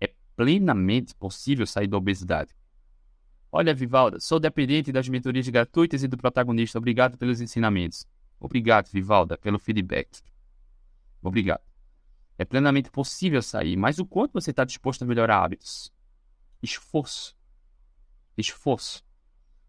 [0.00, 2.52] É plenamente possível sair da obesidade.
[3.52, 6.76] Olha, Vivalda, sou dependente das mentorias gratuitas e do protagonista.
[6.76, 8.04] Obrigado pelos ensinamentos.
[8.40, 10.22] Obrigado, Vivalda, pelo feedback.
[11.22, 11.62] Obrigado.
[12.36, 15.92] É plenamente possível sair, mas o quanto você está disposto a melhorar hábitos?
[16.62, 17.36] Esforço.
[18.36, 19.04] Esforço.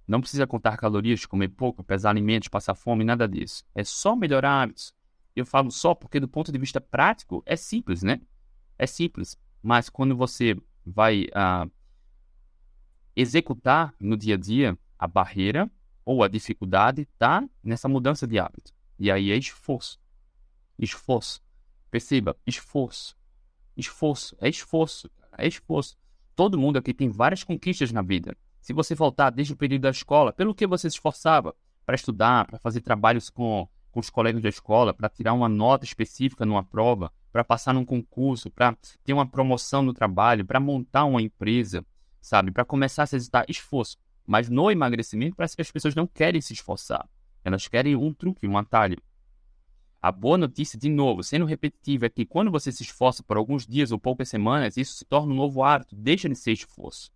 [0.08, 3.64] Não precisa contar calorias, comer pouco, pesar alimentos, passar fome, nada disso.
[3.74, 4.94] É só melhorar hábitos.
[5.36, 8.22] Eu falo só porque, do ponto de vista prático, é simples, né?
[8.78, 9.38] É simples.
[9.62, 10.56] Mas quando você
[10.86, 11.72] vai uh,
[13.16, 15.70] executar no dia a dia, a barreira
[16.10, 18.74] ou a dificuldade está nessa mudança de hábito.
[18.98, 20.00] E aí é esforço.
[20.80, 21.39] Esforço.
[21.91, 23.15] Perceba, esforço.
[23.78, 24.36] Esforço.
[24.41, 25.08] É esforço.
[25.38, 25.95] É esforço.
[26.36, 28.36] Todo mundo aqui tem várias conquistas na vida.
[28.60, 32.48] Se você voltar desde o período da escola, pelo que você se esforçava para estudar,
[32.48, 36.63] para fazer trabalhos com, com os colegas da escola, para tirar uma nota específica numa
[36.63, 41.86] prova, para passar num concurso, para ter uma promoção no trabalho, para montar uma empresa,
[42.19, 42.50] sabe?
[42.50, 43.95] Para começar a se exercitar esforço.
[44.30, 47.10] Mas no emagrecimento parece que as pessoas não querem se esforçar.
[47.44, 49.02] Elas querem um truque, um atalho.
[50.00, 53.65] A boa notícia, de novo, sendo repetitivo, é que quando você se esforça por alguns
[53.65, 57.12] dias ou poucas semanas, isso se torna um novo hábito, deixa de ser esforço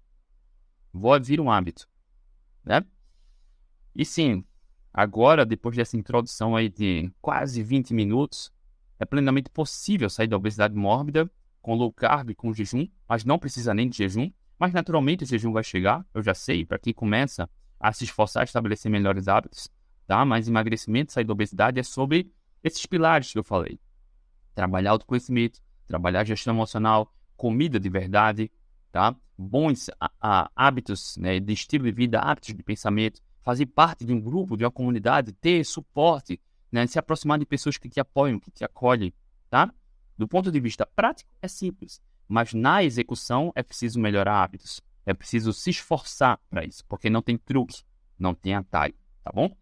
[1.24, 1.88] vir um hábito,
[2.66, 2.84] né?
[3.96, 4.44] E sim,
[4.92, 8.52] agora, depois dessa introdução aí de quase 20 minutos,
[9.00, 11.30] é plenamente possível sair da obesidade mórbida
[11.62, 14.32] com low carb, com jejum, mas não precisa nem de jejum.
[14.64, 18.44] Mas naturalmente o jejum vai chegar, eu já sei, para quem começa a se esforçar
[18.44, 19.70] a estabelecer melhores hábitos,
[20.08, 20.24] tá?
[20.24, 22.32] Mas emagrecimento, sair da obesidade é sobre
[22.64, 23.78] esses pilares que eu falei.
[24.56, 28.50] Trabalhar autoconhecimento, trabalhar gestão emocional, comida de verdade,
[28.90, 29.14] tá?
[29.38, 34.14] bons a, a, hábitos né, de estilo de vida, hábitos de pensamento, fazer parte de
[34.14, 36.40] um grupo, de uma comunidade, ter suporte,
[36.72, 39.14] né, se aproximar de pessoas que te apoiam, que te acolhem,
[39.50, 39.70] tá?
[40.18, 44.82] Do ponto de vista prático, é simples, mas na execução é preciso melhorar hábitos.
[45.06, 47.84] É preciso se esforçar para isso, porque não tem truque,
[48.18, 49.56] não tem atalho, tá bom?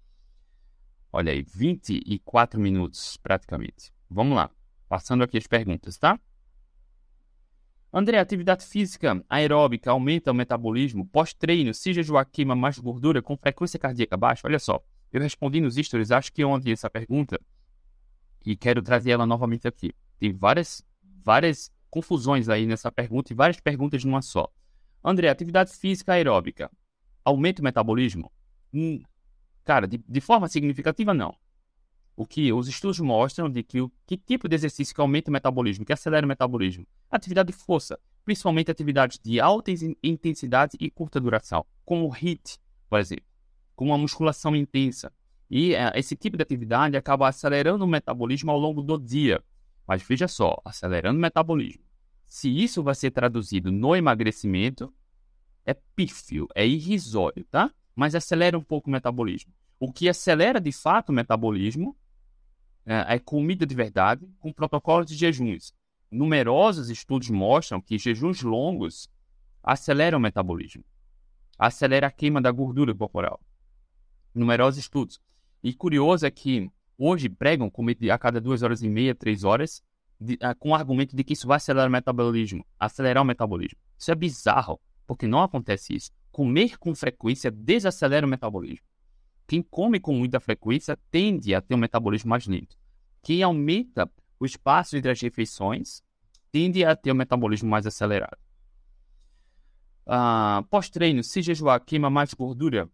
[1.12, 3.92] Olha aí, 24 minutos praticamente.
[4.10, 4.50] Vamos lá,
[4.88, 6.20] passando aqui as perguntas, tá?
[7.94, 11.06] André, atividade física aeróbica aumenta o metabolismo?
[11.08, 14.48] Pós-treino, se jejuar queima mais gordura com frequência cardíaca baixa?
[14.48, 17.38] Olha só, eu respondi nos stories, acho que ontem essa pergunta,
[18.46, 19.94] e quero trazer ela novamente aqui.
[20.18, 24.52] Tem várias, várias confusões aí nessa pergunta e várias perguntas numa só.
[25.04, 26.72] André, atividade física aeróbica
[27.24, 28.32] aumenta o metabolismo?
[28.74, 29.04] Hum,
[29.64, 31.36] cara, de, de forma significativa, não.
[32.16, 35.34] O que os estudos mostram de que o que tipo de exercício que aumenta o
[35.34, 36.86] metabolismo, que acelera o metabolismo?
[37.10, 39.72] Atividade de força, principalmente atividades de alta
[40.04, 42.58] intensidade e curta duração, como o HIIT,
[42.90, 43.26] por exemplo,
[43.76, 45.12] como a musculação intensa.
[45.50, 49.44] E uh, esse tipo de atividade acaba acelerando o metabolismo ao longo do dia.
[49.88, 51.84] Mas veja só, acelerando o metabolismo.
[52.26, 54.94] Se isso vai ser traduzido no emagrecimento,
[55.66, 57.72] é pífio, é irrisório, tá?
[57.96, 59.54] Mas acelera um pouco o metabolismo.
[59.80, 61.96] O que acelera de fato o metabolismo
[62.86, 65.74] é, é comida de verdade com protocolos de jejuns.
[66.10, 69.10] Numerosos estudos mostram que jejuns longos
[69.64, 70.84] aceleram o metabolismo,
[71.58, 73.40] acelera a queima da gordura corporal.
[74.34, 75.22] Numerosos estudos.
[75.64, 76.72] E curioso é que
[77.04, 79.82] hoje pregam comida a cada duas horas e meia, três horas,
[80.20, 83.80] de, uh, com o argumento de que isso vai acelerar o metabolismo, acelerar o metabolismo.
[83.98, 86.12] Isso é bizarro, porque não acontece isso.
[86.32, 88.86] Comer com frequência desacelera o metabolismo.
[89.48, 92.78] Quem come com muita frequência tende a ter um metabolismo mais lento.
[93.24, 94.10] Quem aumenta
[94.40, 96.02] o espaço entre as refeições
[96.52, 98.38] tende a ter um metabolismo mais acelerado.
[100.06, 102.90] Ah, Pós-treino, se jejuar queima mais gordura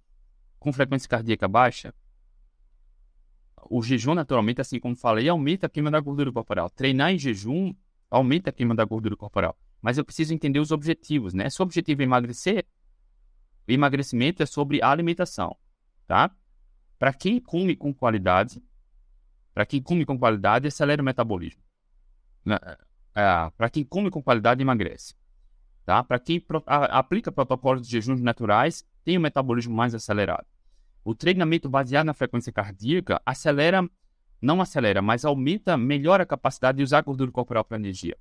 [0.60, 1.94] com frequência cardíaca baixa,
[3.70, 6.70] o jejum, naturalmente, assim como falei, aumenta a queima da gordura corporal.
[6.70, 7.74] Treinar em jejum
[8.10, 9.58] aumenta a queima da gordura corporal.
[9.82, 11.50] Mas eu preciso entender os objetivos, né?
[11.50, 12.66] Se o objetivo é emagrecer,
[13.68, 15.56] o emagrecimento é sobre alimentação,
[16.08, 16.32] tá?
[16.98, 18.62] Para quem come com qualidade,
[19.54, 21.62] para quem come com qualidade, acelera o metabolismo.
[22.46, 22.58] Né?
[23.16, 25.16] É, para quem come com qualidade, emagrece.
[25.86, 26.04] Tá?
[26.04, 30.46] Para quem aplica protocolos de jejuns naturais, tem o metabolismo mais acelerado.
[31.08, 33.90] O treinamento baseado na frequência cardíaca acelera,
[34.42, 38.18] não acelera, mas aumenta, melhora a capacidade de usar a gordura corporal para energia.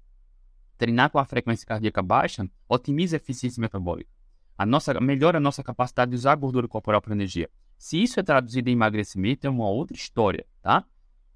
[0.79, 4.09] Treinar com a frequência cardíaca baixa otimiza a eficiência metabólica.
[4.57, 7.51] A nossa, melhora a nossa capacidade de usar a gordura corporal para energia.
[7.77, 10.85] Se isso é traduzido em emagrecimento, é uma outra história, tá?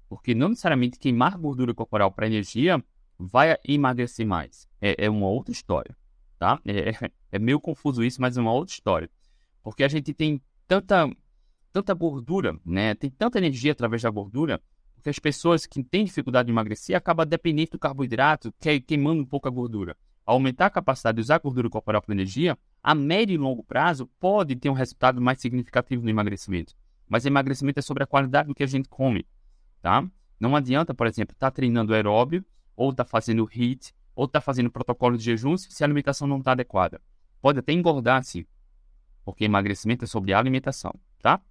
[0.07, 2.81] Porque não necessariamente queimar gordura corporal para energia
[3.19, 4.69] vai emagrecer mais.
[4.79, 5.97] É, é, uma outra história,
[6.39, 6.61] tá?
[6.65, 9.09] É, é meio confuso isso, mas é uma outra história.
[9.61, 11.11] Porque a gente tem tanta,
[11.71, 12.95] tanta gordura, né?
[12.95, 14.61] Tem tanta energia através da gordura,
[15.01, 18.53] que as pessoas que têm dificuldade de emagrecer acabam dependendo do carboidrato,
[18.85, 19.95] queimando um pouco a gordura.
[20.23, 24.07] aumentar a capacidade de usar a gordura corporal para energia, a médio e longo prazo
[24.19, 26.73] pode ter um resultado mais significativo no emagrecimento.
[27.09, 29.25] Mas emagrecimento é sobre a qualidade do que a gente come,
[29.81, 30.07] tá?
[30.39, 34.39] Não adianta, por exemplo, estar tá treinando aeróbio, ou estar tá fazendo HIIT, ou estar
[34.39, 37.01] tá fazendo protocolo de jejum se a alimentação não está adequada.
[37.41, 38.45] Pode até engordar, sim,
[39.25, 41.41] porque emagrecimento é sobre a alimentação, tá?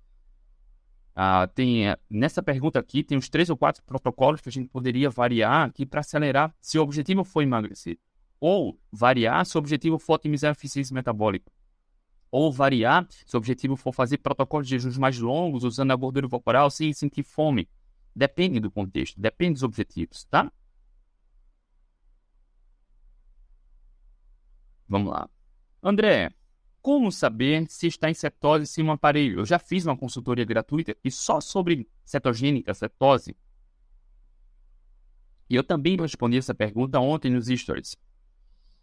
[1.22, 4.70] Ah, tem, eh, nessa pergunta aqui, tem uns três ou quatro protocolos que a gente
[4.70, 7.98] poderia variar aqui para acelerar se o objetivo for emagrecer.
[8.40, 11.52] Ou variar se o objetivo for otimizar a eficiência metabólica.
[12.30, 16.26] Ou variar se o objetivo for fazer protocolos de jejuns mais longos, usando a gordura
[16.26, 17.68] corporal sem sentir fome.
[18.16, 20.50] Depende do contexto, depende dos objetivos, tá?
[24.88, 25.28] Vamos lá.
[25.83, 26.30] André,
[26.82, 29.40] como saber se está em cetose sem um aparelho?
[29.40, 33.36] Eu já fiz uma consultoria gratuita e só sobre cetogênica, cetose.
[35.48, 37.96] E eu também respondi essa pergunta ontem nos stories.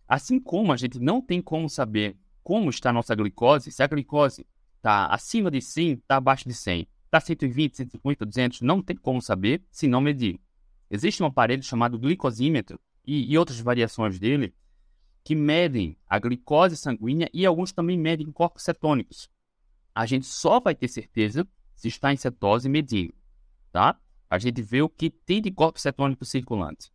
[0.07, 3.88] Assim como a gente não tem como saber como está a nossa glicose, se a
[3.88, 4.45] glicose
[4.77, 9.21] está acima de 100, está abaixo de 100, está 120, 150, 200, não tem como
[9.21, 10.39] saber se não medir.
[10.89, 14.53] Existe um aparelho chamado glicosímetro e, e outras variações dele
[15.27, 19.29] que medem a glicose sanguínea e alguns também medem corpos cetônicos.
[19.93, 23.13] A gente só vai ter certeza se está em cetose medindo,
[23.69, 23.99] tá?
[24.29, 26.89] A gente vê o que tem de corpo cetônico circulante.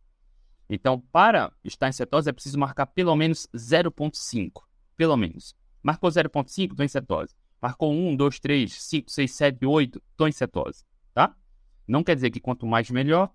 [0.67, 4.63] Então, para estar em cetose, é preciso marcar pelo menos 0,5.
[4.97, 5.55] Pelo menos.
[5.83, 7.35] Marcou 0,5, estou em cetose.
[7.61, 10.83] Marcou 1, 2, 3, 5, 6, 7, 8, estou em cetose.
[11.13, 11.35] Tá?
[11.87, 13.31] Não quer dizer que quanto mais melhor,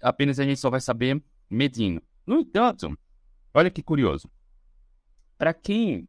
[0.00, 2.00] apenas a gente só vai saber medindo.
[2.24, 2.96] No entanto,
[3.58, 4.30] olha que curioso.
[5.36, 6.08] Para quem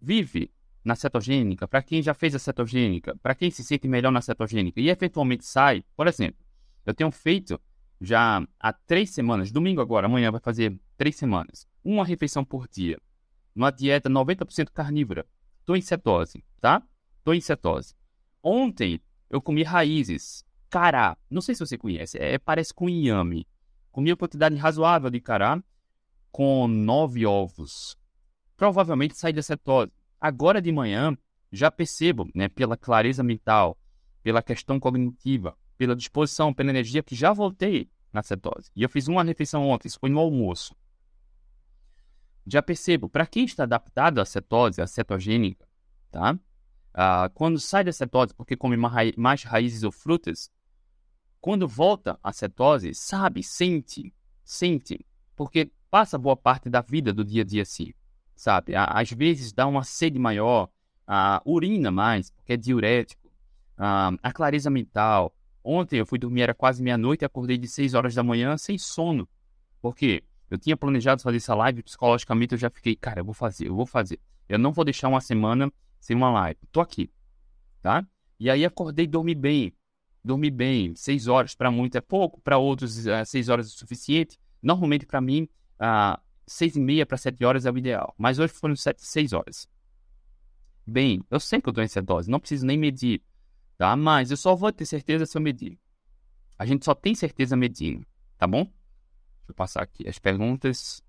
[0.00, 0.52] vive
[0.84, 4.80] na cetogênica, para quem já fez a cetogênica, para quem se sente melhor na cetogênica
[4.80, 6.44] e eventualmente sai, por exemplo,
[6.84, 7.60] eu tenho feito
[8.00, 12.98] já há três semanas, domingo agora, amanhã vai fazer três semanas, uma refeição por dia.
[13.54, 15.24] numa dieta 90% carnívora.
[15.64, 16.82] Tô em cetose, tá?
[17.22, 17.94] Tô em cetose.
[18.42, 21.16] Ontem eu comi raízes, cará.
[21.30, 23.46] Não sei se você conhece, é, parece com inhame.
[23.92, 25.62] Comi uma quantidade razoável de cará
[26.34, 27.96] com nove ovos.
[28.56, 29.92] Provavelmente saí da cetose.
[30.20, 31.16] Agora de manhã,
[31.52, 33.78] já percebo, né, pela clareza mental,
[34.20, 38.68] pela questão cognitiva, pela disposição, pela energia, que já voltei na cetose.
[38.74, 40.74] E eu fiz uma refeição ontem, isso foi no almoço.
[42.44, 45.64] Já percebo, para quem está adaptado à cetose, à cetogênica,
[46.10, 46.36] tá?
[46.92, 50.50] Ah, quando sai da cetose, porque come mais raízes ou frutas,
[51.40, 57.42] quando volta à cetose, sabe, sente, sente, porque passa boa parte da vida do dia
[57.42, 57.92] a dia assim,
[58.34, 58.72] sabe?
[58.74, 60.68] Às vezes dá uma sede maior,
[61.06, 63.30] a urina mais, porque é diurético,
[63.78, 65.32] a, a clareza mental.
[65.62, 69.28] Ontem eu fui dormir, era quase meia-noite acordei de 6 horas da manhã sem sono.
[69.80, 70.24] Por quê?
[70.50, 73.76] Eu tinha planejado fazer essa live, psicologicamente eu já fiquei, cara, eu vou fazer, eu
[73.76, 74.18] vou fazer.
[74.48, 76.58] Eu não vou deixar uma semana sem uma live.
[76.72, 77.08] Tô aqui,
[77.80, 78.04] tá?
[78.40, 79.72] E aí acordei, dormi bem,
[80.24, 80.92] dormi bem.
[80.96, 84.40] Seis horas para muito é pouco, para outros uh, seis horas é suficiente.
[84.60, 85.48] Normalmente para mim,
[85.80, 88.14] uh, seis e meia para sete horas é o ideal.
[88.18, 89.68] Mas hoje foram sete, seis horas.
[90.86, 93.22] Bem, eu sei que eu estou em cetose, não preciso nem medir,
[93.78, 93.96] tá?
[93.96, 95.78] Mas eu só vou ter certeza se eu medir.
[96.58, 98.06] A gente só tem certeza medindo,
[98.36, 98.64] tá bom?
[98.64, 101.02] Deixa eu passar aqui as perguntas.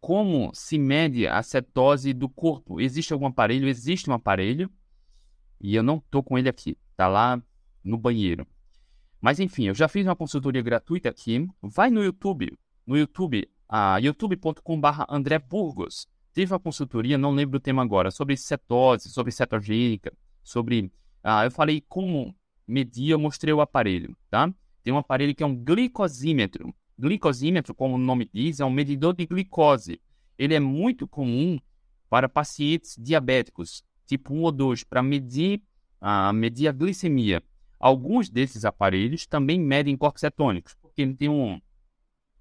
[0.00, 2.78] Como se mede a cetose do corpo?
[2.78, 3.66] Existe algum aparelho?
[3.66, 4.70] Existe um aparelho.
[5.58, 6.76] E eu não estou com ele aqui.
[6.90, 7.42] Está lá
[7.82, 8.46] no banheiro.
[9.24, 11.48] Mas enfim, eu já fiz uma consultoria gratuita aqui.
[11.62, 12.52] Vai no YouTube.
[12.86, 16.06] No YouTube, a youtube.com.br André Burgos.
[16.34, 20.92] Tive uma consultoria, não lembro o tema agora, sobre cetose, sobre cetogênica, sobre.
[21.22, 22.36] Ah, eu falei como
[22.68, 24.52] medir, eu mostrei o aparelho, tá?
[24.82, 26.74] Tem um aparelho que é um glicosímetro.
[26.98, 30.02] Glicosímetro, como o nome diz, é um medidor de glicose.
[30.36, 31.58] Ele é muito comum
[32.10, 35.62] para pacientes diabéticos, tipo 1 ou 2, para medir,
[36.02, 37.42] uh, medir a glicemia.
[37.84, 41.60] Alguns desses aparelhos também medem corpos cetônicos, porque ele tem um,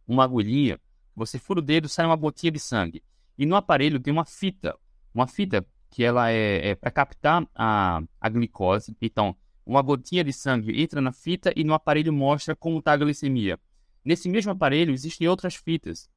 [0.08, 0.80] uma agulhinha,
[1.14, 3.04] você fura o dedo, sai uma gotinha de sangue.
[3.38, 4.74] E no aparelho tem uma fita,
[5.14, 8.96] uma fita que ela é, é para captar a, a glicose.
[9.02, 12.98] Então, uma gotinha de sangue entra na fita e no aparelho mostra como está a
[12.98, 13.60] glicemia.
[14.02, 16.10] Nesse mesmo aparelho existem outras fitas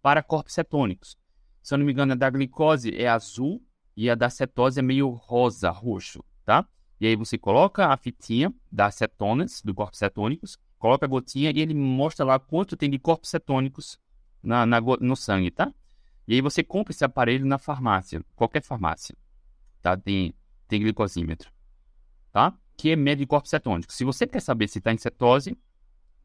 [0.00, 1.18] para corpos cetônicos.
[1.60, 3.60] Se eu não me engano, a da glicose é azul
[3.96, 6.64] e a da cetose é meio rosa, roxo, tá?
[7.00, 11.60] E aí você coloca a fitinha das cetonas, do corpos cetônicos, coloca a gotinha e
[11.60, 13.98] ele mostra lá quanto tem de corpos cetônicos
[14.42, 15.72] na, na, no sangue, tá?
[16.28, 19.16] E aí você compra esse aparelho na farmácia, qualquer farmácia,
[19.80, 19.96] tá?
[19.96, 20.34] Tem,
[20.68, 21.50] tem glicosímetro,
[22.30, 22.54] tá?
[22.80, 23.94] que é mede corpos cetônicos.
[23.94, 25.54] Se você quer saber se está em cetose,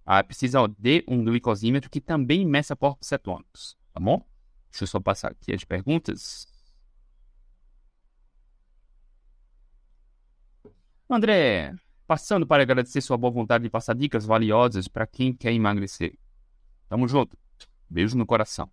[0.05, 4.25] ah, precisa de um glicosímetro que também meça corpos cetônicos, tá bom?
[4.71, 6.47] Deixa eu só passar aqui as perguntas.
[11.09, 11.75] André,
[12.07, 16.17] passando para agradecer sua boa vontade de passar dicas valiosas para quem quer emagrecer.
[16.89, 17.37] Tamo junto.
[17.87, 18.69] Beijo no coração.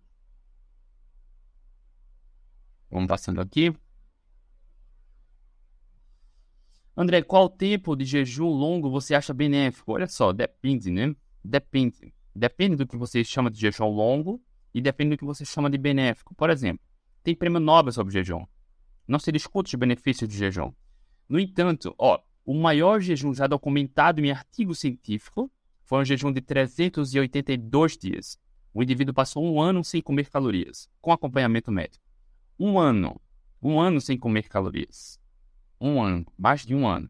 [2.89, 3.73] Vamos passando aqui.
[6.95, 9.93] André, qual tempo de jejum longo você acha benéfico?
[9.93, 11.15] Olha só, depende, né?
[11.43, 12.13] Depende.
[12.35, 14.41] Depende do que você chama de jejum longo
[14.73, 16.33] e depende do que você chama de benéfico.
[16.35, 16.85] Por exemplo,
[17.23, 18.45] tem prêmio Nobel sobre jejum.
[19.07, 20.71] Não se discute os benefícios de jejum.
[21.27, 25.51] No entanto, ó, o maior jejum já documentado em artigo científico
[25.83, 28.37] foi um jejum de 382 dias.
[28.73, 32.03] O indivíduo passou um ano sem comer calorias, com acompanhamento médico.
[32.59, 33.19] Um ano.
[33.61, 35.19] Um ano sem comer calorias.
[35.79, 37.09] Um ano, mais de um ano.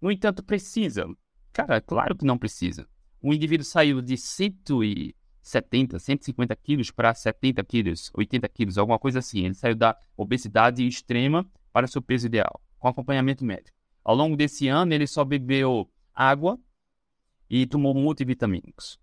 [0.00, 1.06] No entanto, precisa.
[1.52, 2.86] Cara, claro que não precisa.
[3.20, 9.44] O indivíduo saiu de 170, 150 quilos para 70 quilos, 80 quilos, alguma coisa assim.
[9.44, 13.78] Ele saiu da obesidade extrema para seu peso ideal, com acompanhamento médico.
[14.02, 16.58] Ao longo desse ano, ele só bebeu água
[17.48, 18.98] e tomou multivitamínicos.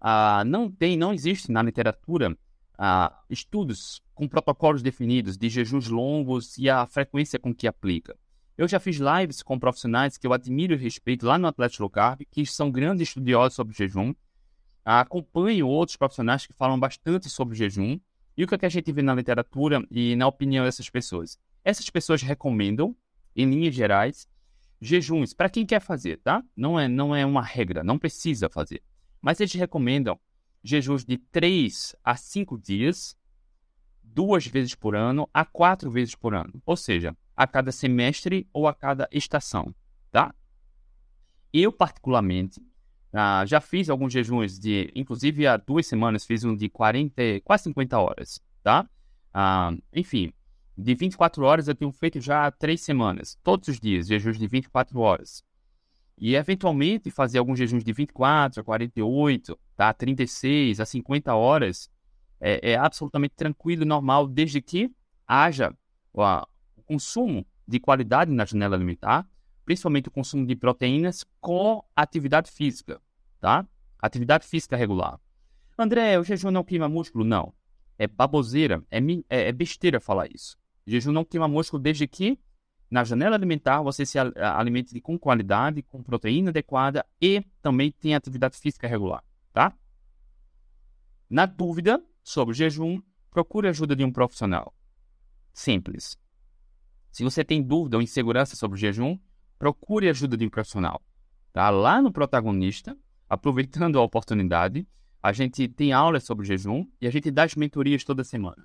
[0.00, 2.36] Ah, não tem, não existe na literatura
[2.78, 8.16] ah, estudos com protocolos definidos de jejuns longos e a frequência com que aplica.
[8.56, 11.90] Eu já fiz lives com profissionais que eu admiro e respeito lá no Atlético Low
[11.90, 14.14] Carb, que são grandes estudiosos sobre jejum.
[14.82, 17.98] Acompanho outros profissionais que falam bastante sobre jejum.
[18.34, 21.38] E o que, é que a gente vê na literatura e na opinião dessas pessoas?
[21.66, 22.96] Essas pessoas recomendam,
[23.34, 24.28] em linhas gerais,
[24.80, 26.40] jejuns para quem quer fazer, tá?
[26.56, 28.80] Não é, não é uma regra, não precisa fazer.
[29.20, 30.16] Mas eles recomendam
[30.62, 33.16] jejuns de 3 a 5 dias,
[34.00, 38.68] duas vezes por ano a quatro vezes por ano, ou seja, a cada semestre ou
[38.68, 39.74] a cada estação,
[40.12, 40.32] tá?
[41.52, 42.60] Eu, particularmente,
[43.12, 47.64] Ah, já fiz alguns jejuns de, inclusive há duas semanas fiz um de 40, quase
[47.64, 48.88] 50 horas, tá?
[49.32, 50.32] Ah, enfim,
[50.76, 54.46] de 24 horas eu tenho feito já há três semanas, todos os dias, jejuns de
[54.46, 55.42] 24 horas.
[56.18, 59.92] E eventualmente fazer alguns jejuns de 24 a 48, tá?
[59.92, 61.90] 36 a 50 horas
[62.40, 64.90] é, é absolutamente tranquilo e normal, desde que
[65.26, 65.74] haja
[66.12, 69.28] o consumo de qualidade na janela alimentar,
[69.64, 73.00] principalmente o consumo de proteínas com atividade física,
[73.40, 73.66] tá?
[73.98, 75.18] Atividade física regular.
[75.78, 77.24] André, o jejum não queima músculo?
[77.24, 77.52] Não.
[77.98, 78.98] É baboseira, é,
[79.28, 80.56] é, é besteira falar isso.
[80.86, 82.38] Jejum não queima músculo desde que
[82.90, 88.56] na janela alimentar você se alimente com qualidade, com proteína adequada e também tem atividade
[88.56, 89.76] física regular, tá?
[91.28, 94.72] Na dúvida sobre jejum, procure a ajuda de um profissional.
[95.52, 96.16] Simples.
[97.10, 99.18] Se você tem dúvida ou insegurança sobre jejum,
[99.58, 101.02] procure a ajuda de um profissional.
[101.52, 101.68] Tá?
[101.70, 102.96] Lá no protagonista,
[103.28, 104.86] aproveitando a oportunidade,
[105.20, 108.64] a gente tem aulas sobre jejum e a gente dá as mentorias toda semana.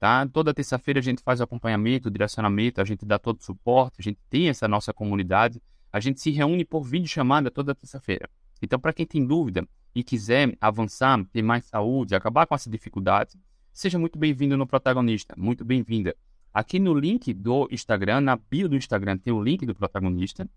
[0.00, 0.26] Tá?
[0.26, 4.18] Toda terça-feira a gente faz acompanhamento, direcionamento, a gente dá todo o suporte, a gente
[4.30, 5.60] tem essa nossa comunidade,
[5.92, 8.26] a gente se reúne por vídeo chamada toda terça-feira.
[8.62, 13.38] Então, para quem tem dúvida e quiser avançar, ter mais saúde, acabar com essa dificuldade,
[13.74, 16.16] seja muito bem-vindo no protagonista, muito bem-vinda.
[16.52, 20.48] Aqui no link do Instagram, na bio do Instagram, tem o link do protagonista,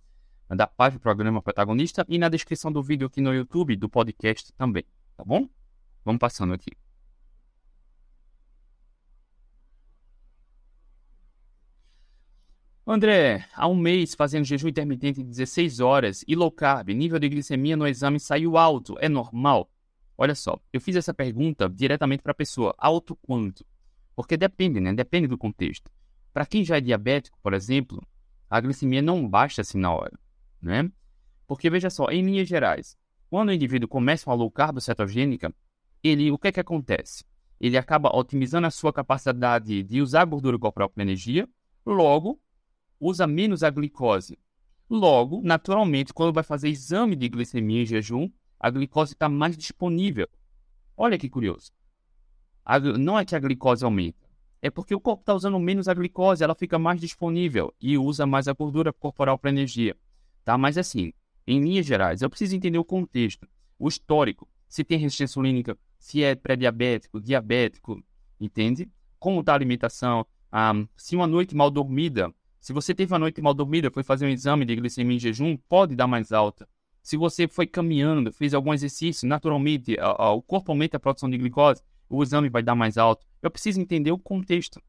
[0.48, 4.54] da página do programa protagonista e na descrição do vídeo aqui no YouTube, do podcast
[4.54, 4.86] também,
[5.18, 5.50] tá bom?
[6.06, 6.83] Vamos passando aqui.
[12.86, 17.30] André, há um mês fazendo jejum intermitente de 16 horas e low carb, nível de
[17.30, 19.72] glicemia no exame saiu alto, é normal?
[20.18, 23.66] Olha só, eu fiz essa pergunta diretamente para a pessoa, alto quanto?
[24.14, 24.94] Porque depende, né?
[24.94, 25.90] Depende do contexto.
[26.34, 28.06] Para quem já é diabético, por exemplo,
[28.50, 30.20] a glicemia não baixa assim na hora,
[30.62, 30.92] né?
[31.48, 32.98] Porque veja só, em linhas gerais,
[33.30, 35.56] quando o indivíduo começa uma low carb cetogênica,
[36.04, 37.24] ele, o que é que acontece?
[37.62, 41.48] Ele acaba otimizando a sua capacidade de usar a gordura corporal para energia,
[41.86, 42.43] logo
[43.04, 44.38] usa menos a glicose.
[44.90, 48.30] Logo, naturalmente, quando vai fazer exame de glicemia em jejum,
[48.60, 50.28] a glicose está mais disponível.
[50.96, 51.72] Olha que curioso.
[52.64, 54.30] A, não é que a glicose aumenta,
[54.62, 58.26] é porque o corpo está usando menos a glicose, ela fica mais disponível e usa
[58.26, 59.98] mais a gordura corporal para energia.
[60.46, 60.58] Tá?
[60.58, 61.12] Mas assim,
[61.46, 63.46] em linhas gerais, eu preciso entender o contexto,
[63.78, 68.02] o histórico, se tem resistência insulínica, se é pré-diabético, diabético,
[68.40, 68.90] entende?
[69.20, 72.34] Como está a alimentação, ah, se uma noite mal dormida
[72.64, 75.58] se você teve uma noite mal dormida, foi fazer um exame de glicemia em jejum,
[75.68, 76.66] pode dar mais alta.
[77.02, 81.30] Se você foi caminhando, fez algum exercício, naturalmente a, a, o corpo aumenta a produção
[81.30, 83.28] de glicose, o exame vai dar mais alto.
[83.42, 84.82] Eu preciso entender o contexto,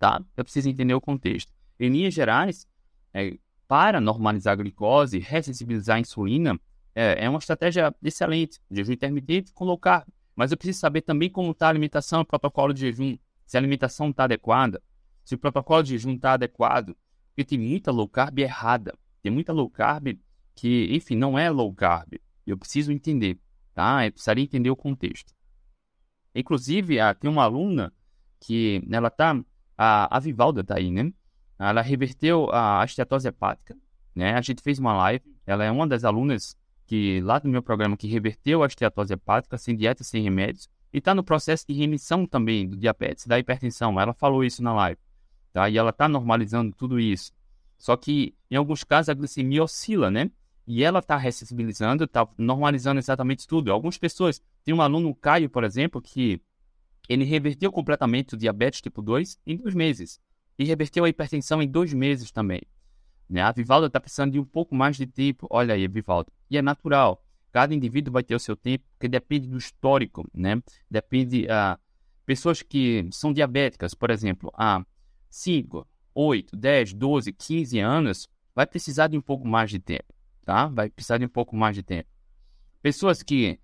[0.00, 0.20] tá?
[0.36, 1.52] Eu preciso entender o contexto.
[1.78, 2.66] Em linhas gerais,
[3.14, 3.38] é,
[3.68, 6.58] para normalizar a glicose, ressensibilizar a insulina,
[6.92, 10.08] é, é uma estratégia excelente, jejum intermitente com low carb.
[10.34, 13.16] Mas eu preciso saber também como está a alimentação, o protocolo de jejum,
[13.46, 14.82] se a alimentação está adequada,
[15.30, 16.96] se o protocolo de jejum está adequado,
[17.28, 18.98] porque tem muita low carb errada.
[19.22, 20.18] Tem muita low carb
[20.56, 22.14] que, enfim, não é low carb.
[22.44, 23.38] Eu preciso entender,
[23.72, 24.04] tá?
[24.04, 25.32] Eu precisaria entender o contexto.
[26.34, 27.92] Inclusive, ah, tem uma aluna
[28.40, 29.40] que ela tá,
[29.78, 31.12] a, a Vivalda tá aí, né?
[31.56, 33.76] Ela reverteu a esteatose hepática,
[34.12, 34.34] né?
[34.34, 36.56] A gente fez uma live, ela é uma das alunas
[36.86, 40.98] que lá do meu programa que reverteu a esteatose hepática sem dieta, sem remédios, e
[40.98, 44.00] está no processo de remissão também do diabetes, da hipertensão.
[44.00, 44.98] Ela falou isso na live
[45.52, 45.68] tá?
[45.68, 47.32] E ela está normalizando tudo isso.
[47.78, 50.30] Só que, em alguns casos, a glicemia oscila, né?
[50.66, 53.72] E ela está ressensibilizando, está normalizando exatamente tudo.
[53.72, 56.40] Algumas pessoas, tem um aluno, Caio, por exemplo, que
[57.08, 60.20] ele reverteu completamente o diabetes tipo 2 em dois meses.
[60.58, 62.60] E reverteu a hipertensão em dois meses também.
[63.28, 63.42] Né?
[63.42, 65.46] A Vivalda está precisando de um pouco mais de tempo.
[65.50, 66.30] Olha aí, Vivalda.
[66.50, 67.24] E é natural.
[67.50, 70.62] Cada indivíduo vai ter o seu tempo, porque depende do histórico, né?
[70.88, 71.46] Depende...
[71.46, 71.80] Uh,
[72.30, 74.86] pessoas que são diabéticas, por exemplo, ah,
[75.30, 80.12] 5, 8, 10, 12, 15 anos, vai precisar de um pouco mais de tempo,
[80.44, 80.66] tá?
[80.66, 82.08] Vai precisar de um pouco mais de tempo.
[82.82, 83.58] Pessoas que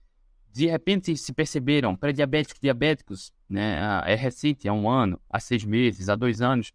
[0.53, 3.79] de repente se perceberam pré-diabéticos, diabéticos, né?
[4.07, 6.73] É recente, há um ano, há seis meses, há dois anos,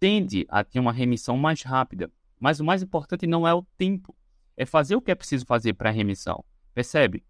[0.00, 2.10] tende a ter uma remissão mais rápida.
[2.40, 4.16] Mas o mais importante não é o tempo,
[4.56, 6.42] é fazer o que é preciso fazer para a remissão.
[6.74, 7.22] Percebe?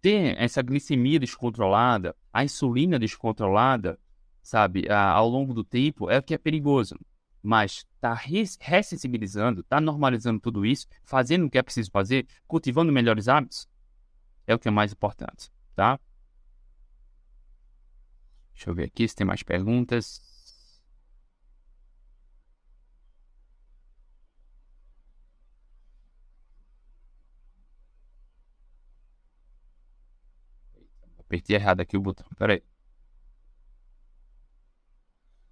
[0.00, 3.98] Ter essa glicemia descontrolada, a insulina descontrolada,
[4.46, 6.98] sabe, ao longo do tempo, é o que é perigoso.
[7.42, 13.28] Mas tá ressensibilizando, tá normalizando tudo isso, fazendo o que é preciso fazer, cultivando melhores
[13.28, 13.68] hábitos,
[14.46, 15.98] é o que é mais importante, tá?
[18.54, 20.20] Deixa eu ver aqui se tem mais perguntas.
[31.18, 32.26] Apertei errado aqui o botão.
[32.38, 32.75] Pera aí.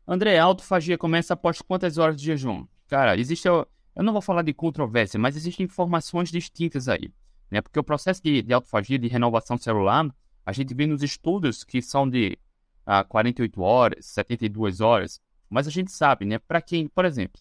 [0.07, 2.67] André, autofagia começa após quantas horas de jejum?
[2.89, 3.49] Cara, existe.
[3.49, 7.13] Eu não vou falar de controvérsia, mas existem informações distintas aí.
[7.51, 7.63] Né?
[7.63, 10.07] Porque o processo de, de autofagia, de renovação celular,
[10.45, 12.37] a gente vê nos estudos que são de
[12.85, 15.21] ah, 48 horas, 72 horas.
[15.49, 16.39] Mas a gente sabe, né?
[16.39, 17.41] Para quem, por exemplo,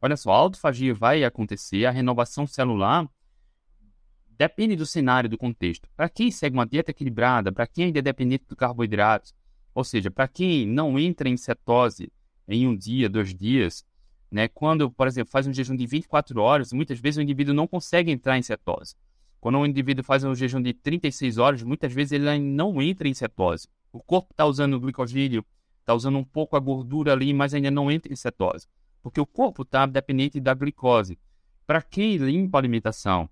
[0.00, 3.08] olha só, a autofagia vai acontecer, a renovação celular
[4.36, 5.88] depende do cenário, do contexto.
[5.96, 9.32] Para quem segue uma dieta equilibrada, para quem ainda é dependente do carboidrato,
[9.74, 12.12] ou seja, para quem não entra em cetose
[12.46, 13.84] em um dia, dois dias,
[14.30, 17.66] né, quando, por exemplo, faz um jejum de 24 horas, muitas vezes o indivíduo não
[17.66, 18.94] consegue entrar em cetose.
[19.40, 23.14] Quando um indivíduo faz um jejum de 36 horas, muitas vezes ele não entra em
[23.14, 23.68] cetose.
[23.92, 25.44] O corpo está usando o glicogênio,
[25.80, 28.68] está usando um pouco a gordura ali, mas ainda não entra em cetose.
[29.02, 31.18] Porque o corpo está dependente da glicose.
[31.66, 33.28] Para quem limpa a alimentação,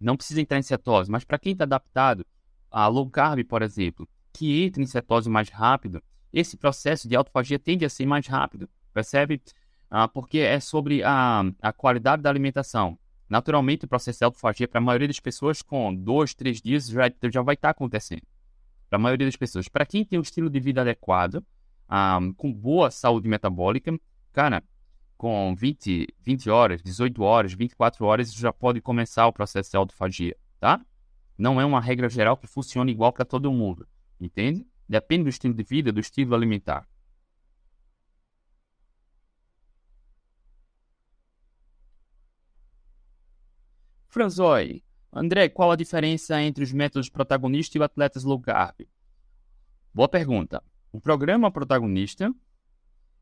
[0.00, 2.26] não precisa entrar em cetose, mas para quem está adaptado
[2.70, 7.58] a low carb, por exemplo, que entra em cetose mais rápido, esse processo de autofagia
[7.58, 9.40] tende a ser mais rápido, percebe?
[9.88, 12.98] Ah, porque é sobre a, a qualidade da alimentação.
[13.28, 17.10] Naturalmente, o processo de autofagia, para a maioria das pessoas, com dois, três dias já,
[17.32, 18.22] já vai estar tá acontecendo.
[18.90, 19.68] Para a maioria das pessoas.
[19.68, 21.44] Para quem tem um estilo de vida adequado,
[21.88, 23.96] ah, com boa saúde metabólica,
[24.32, 24.62] cara,
[25.16, 30.36] com 20, 20 horas, 18 horas, 24 horas, já pode começar o processo de autofagia,
[30.58, 30.80] tá?
[31.38, 33.86] Não é uma regra geral que funciona igual para todo mundo.
[34.20, 34.66] Entende?
[34.88, 36.88] Depende do estilo de vida, do estilo alimentar.
[44.08, 48.86] Franzoi, André, qual a diferença entre os métodos protagonista e o atletas low carb?
[49.92, 50.62] Boa pergunta.
[50.92, 52.32] O programa protagonista,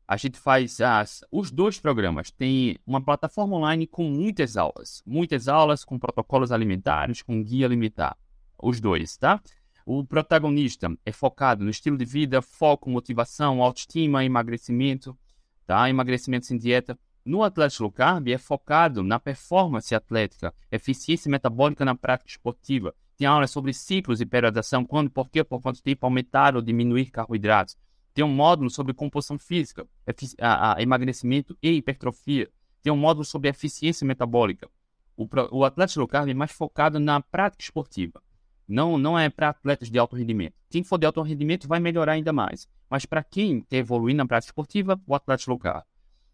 [0.07, 2.29] a gente faz as, os dois programas.
[2.29, 5.01] Tem uma plataforma online com muitas aulas.
[5.05, 8.17] Muitas aulas com protocolos alimentares, com guia alimentar.
[8.61, 9.41] Os dois, tá?
[9.85, 15.17] O protagonista é focado no estilo de vida, foco, motivação, autoestima, emagrecimento,
[15.65, 15.89] tá?
[15.89, 16.97] Emagrecimento sem dieta.
[17.25, 22.95] No Atlético Low Carb é focado na performance atlética, eficiência metabólica na prática esportiva.
[23.17, 27.11] Tem aulas sobre ciclos e periodização, quando, por quê, por quanto tempo aumentar ou diminuir
[27.11, 27.77] carboidratos.
[28.13, 29.85] Tem um módulo sobre composição física,
[30.39, 32.49] a, a emagrecimento e hipertrofia.
[32.81, 34.69] Tem um módulo sobre eficiência metabólica.
[35.15, 38.21] O, o Atlético Low Carb é mais focado na prática esportiva.
[38.67, 40.55] Não, não é para atletas de alto rendimento.
[40.69, 42.67] Quem for de alto rendimento vai melhorar ainda mais.
[42.89, 45.83] Mas para quem quer evoluir na prática esportiva, o atleta low carb.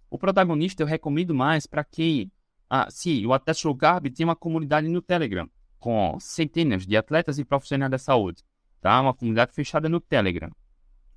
[0.10, 2.32] O protagonista eu recomendo mais para quem.
[2.70, 5.50] Ah, sim, o atleta low carb tem uma comunidade no Telegram
[5.80, 8.44] com centenas de atletas e profissionais da saúde.
[8.82, 9.00] Tá?
[9.02, 10.52] Uma comunidade fechada no Telegram,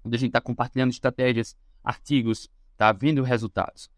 [0.04, 3.90] onde a gente está compartilhando estratégias, artigos, tá vendo resultados.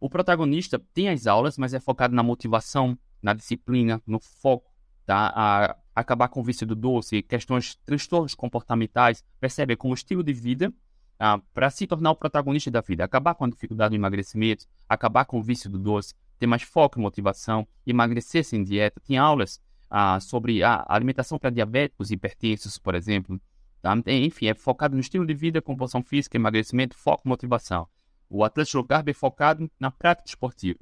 [0.00, 4.72] O protagonista tem as aulas, mas é focado na motivação, na disciplina, no foco,
[5.04, 5.32] tá?
[5.34, 9.76] A, acabar com o vício do doce, questões, transtornos comportamentais, percebe?
[9.76, 10.72] Com o estilo de vida
[11.18, 15.24] ah, para se tornar o protagonista da vida, acabar com a dificuldade do emagrecimento, acabar
[15.24, 19.00] com o vício do doce, ter mais foco e motivação, emagrecer sem dieta.
[19.04, 23.40] Tem aulas ah, sobre a alimentação para diabéticos e hipertensos, por exemplo.
[23.82, 23.94] Tá?
[24.06, 27.88] Enfim, é focado no estilo de vida, composição física, emagrecimento, foco e motivação.
[28.30, 30.78] O atleta low carb é focado na prática esportiva.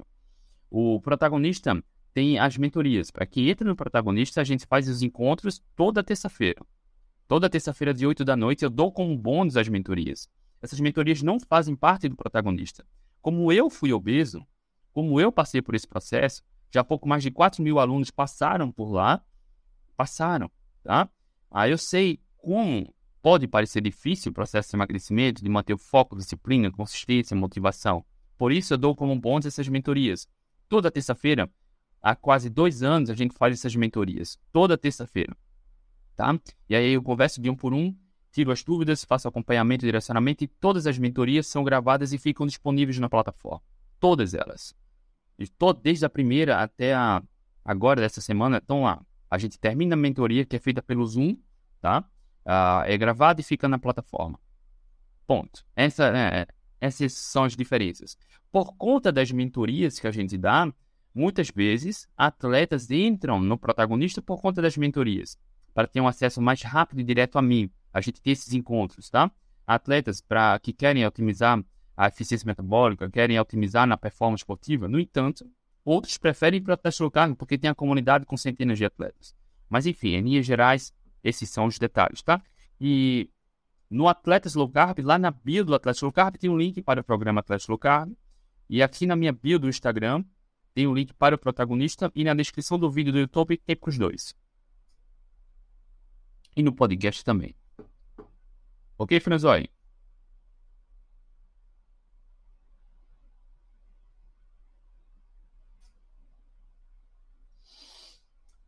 [0.69, 1.81] O protagonista
[2.17, 3.11] tem as mentorias.
[3.11, 6.59] Para quem entra no protagonista, a gente faz os encontros toda terça-feira.
[7.27, 10.27] Toda terça-feira, de 8 da noite, eu dou como bônus as mentorias.
[10.59, 12.83] Essas mentorias não fazem parte do protagonista.
[13.21, 14.43] Como eu fui obeso,
[14.91, 16.41] como eu passei por esse processo,
[16.71, 19.23] já pouco mais de 4 mil alunos passaram por lá,
[19.95, 20.49] passaram,
[20.83, 21.07] tá?
[21.51, 22.91] Aí eu sei como
[23.21, 28.03] pode parecer difícil o processo de emagrecimento, de manter o foco, disciplina, consistência, motivação.
[28.39, 30.27] Por isso eu dou como bônus essas mentorias.
[30.67, 31.47] Toda terça-feira
[32.01, 35.35] há quase dois anos a gente faz essas mentorias, toda terça-feira,
[36.15, 36.39] tá?
[36.69, 37.95] E aí eu converso de um por um,
[38.31, 42.99] tiro as dúvidas, faço acompanhamento, direcionamento e todas as mentorias são gravadas e ficam disponíveis
[42.99, 43.61] na plataforma,
[43.99, 44.75] todas elas.
[45.39, 47.21] E to desde a primeira até a
[47.67, 49.05] agora dessa semana estão lá.
[49.29, 51.37] A gente termina a mentoria que é feita pelo Zoom,
[51.81, 51.99] tá?
[52.45, 54.39] Uh, é gravada e fica na plataforma.
[55.27, 55.65] Ponto.
[55.75, 56.47] Essa, é,
[56.79, 58.17] essas são as diferenças.
[58.49, 60.71] Por conta das mentorias que a gente dá,
[61.17, 65.35] Muitas vezes, atletas entram no protagonista por conta das mentorias,
[65.73, 67.71] para ter um acesso mais rápido e direto a mim.
[67.91, 69.31] A gente tem esses encontros, tá?
[69.65, 71.59] Atletas para que querem otimizar
[71.97, 74.87] a eficiência metabólica, querem otimizar na performance esportiva.
[74.87, 75.49] No entanto,
[75.83, 79.35] outros preferem ir para o teste local porque tem a comunidade com centenas de atletas.
[79.67, 80.93] Mas enfim, em linhas gerais,
[81.23, 82.39] esses são os detalhes, tá?
[82.79, 83.27] E
[83.89, 87.01] no Atletas Low Carb, lá na bio do Atletas Low Carb, tem um link para
[87.01, 88.13] o programa Atletas Low Carb.
[88.69, 90.23] E aqui na minha bio do Instagram,
[90.77, 93.75] tem o um link para o protagonista e na descrição do vídeo do YouTube tem
[93.75, 94.35] para os dois.
[96.55, 97.55] E no podcast também.
[98.95, 99.71] Ok, Franzói?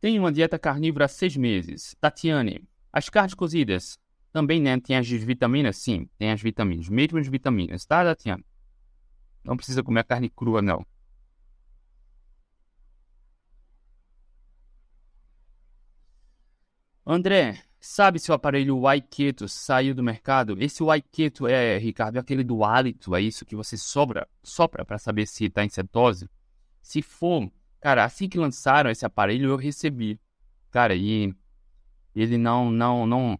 [0.00, 1.94] Tenho uma dieta carnívora há seis meses.
[2.00, 4.00] Tatiane, as carnes cozidas
[4.32, 5.76] também né, tem as vitaminas?
[5.76, 8.44] Sim, tem as vitaminas, mesmo as vitaminas, tá, Tatiane?
[9.44, 10.84] Não precisa comer carne crua, não.
[17.12, 20.56] André, sabe se o aparelho Waiketo saiu do mercado?
[20.62, 24.96] Esse Waiketo é, Ricardo, é aquele do hálito, é isso que você sobra, sopra para
[24.96, 26.30] saber se está em cetose?
[26.80, 27.50] Se for,
[27.80, 30.20] cara, assim que lançaram esse aparelho eu recebi.
[30.70, 31.34] Cara, e
[32.14, 33.36] ele não, não, não,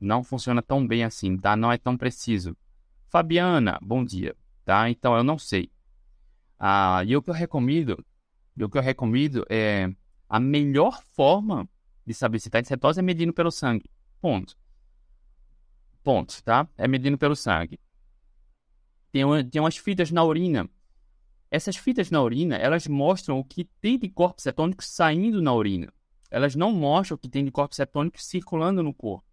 [0.00, 1.54] não funciona tão bem assim, tá?
[1.54, 2.56] Não é tão preciso.
[3.10, 4.88] Fabiana, bom dia, tá?
[4.88, 5.70] Então eu não sei.
[6.58, 8.02] Ah, e o que eu recomendo,
[8.58, 9.92] o que eu recomendo é
[10.26, 11.68] a melhor forma
[12.06, 13.90] de saber se está em cetose é medindo pelo sangue.
[14.20, 14.56] Ponto.
[16.02, 16.68] Ponto, tá?
[16.76, 17.78] É medindo pelo sangue.
[19.12, 20.68] Tem, tem umas fitas na urina.
[21.50, 25.92] Essas fitas na urina, elas mostram o que tem de corpos cetônicos saindo na urina.
[26.30, 29.26] Elas não mostram o que tem de corpos cetônicos circulando no corpo.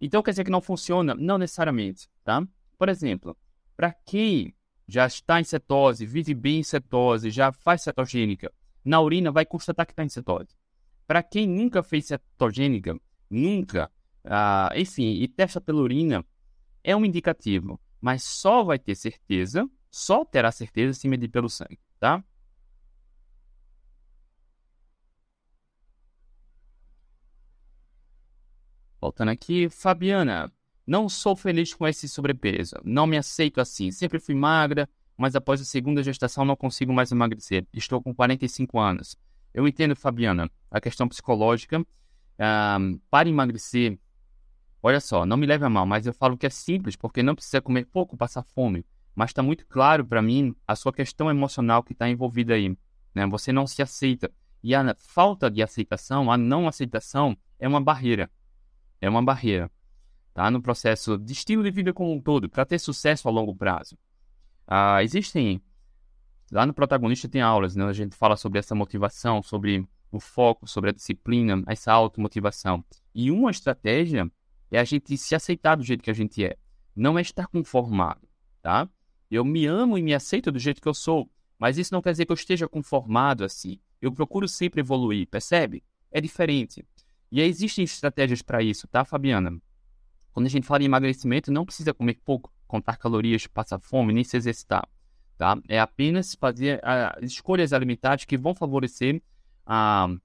[0.00, 1.14] Então quer dizer que não funciona?
[1.14, 2.42] Não necessariamente, tá?
[2.78, 3.36] Por exemplo,
[3.76, 4.54] para quem
[4.88, 8.50] já está em cetose, vive bem em cetose, já faz cetogênica,
[8.82, 10.56] na urina vai constatar que está em cetose.
[11.10, 12.96] Para quem nunca fez cetogênica,
[13.28, 13.90] nunca,
[14.22, 16.24] ah, enfim, e testa pela urina,
[16.84, 21.80] é um indicativo, mas só vai ter certeza, só terá certeza se medir pelo sangue,
[21.98, 22.22] tá?
[29.00, 30.52] Voltando aqui, Fabiana,
[30.86, 32.76] não sou feliz com esse sobrepeso.
[32.84, 33.90] Não me aceito assim.
[33.90, 37.66] Sempre fui magra, mas após a segunda gestação não consigo mais emagrecer.
[37.74, 39.16] Estou com 45 anos.
[39.52, 41.84] Eu entendo, Fabiana, a questão psicológica.
[43.10, 43.98] para emagrecer,
[44.82, 47.34] olha só, não me leve a mal, mas eu falo que é simples, porque não
[47.34, 48.84] precisa comer pouco, passar fome.
[49.14, 52.76] Mas está muito claro para mim a sua questão emocional que está envolvida aí.
[53.14, 53.26] Né?
[53.26, 54.30] Você não se aceita.
[54.62, 58.30] E a falta de aceitação, a não aceitação, é uma barreira.
[59.00, 59.70] É uma barreira
[60.34, 60.50] tá?
[60.50, 63.96] no processo de estilo de vida como um todo, para ter sucesso a longo prazo.
[64.66, 65.60] Ah, existem,
[66.50, 67.84] lá no protagonista tem aulas, né?
[67.84, 69.86] a gente fala sobre essa motivação, sobre
[70.16, 72.84] o foco, sobre a disciplina, essa automotivação.
[73.14, 74.30] E uma estratégia
[74.70, 76.56] é a gente se aceitar do jeito que a gente é,
[76.94, 78.28] não é estar conformado,
[78.62, 78.88] tá?
[79.30, 82.12] Eu me amo e me aceito do jeito que eu sou, mas isso não quer
[82.12, 83.78] dizer que eu esteja conformado assim.
[84.00, 85.84] Eu procuro sempre evoluir, percebe?
[86.10, 86.84] É diferente.
[87.30, 89.60] E existem estratégias para isso, tá, Fabiana?
[90.32, 94.24] Quando a gente fala em emagrecimento, não precisa comer pouco, contar calorias, passar fome, nem
[94.24, 94.88] se exercitar.
[95.36, 95.58] Tá?
[95.68, 99.22] É apenas fazer uh, escolhas alimentares que vão favorecer
[99.70, 100.20] uh,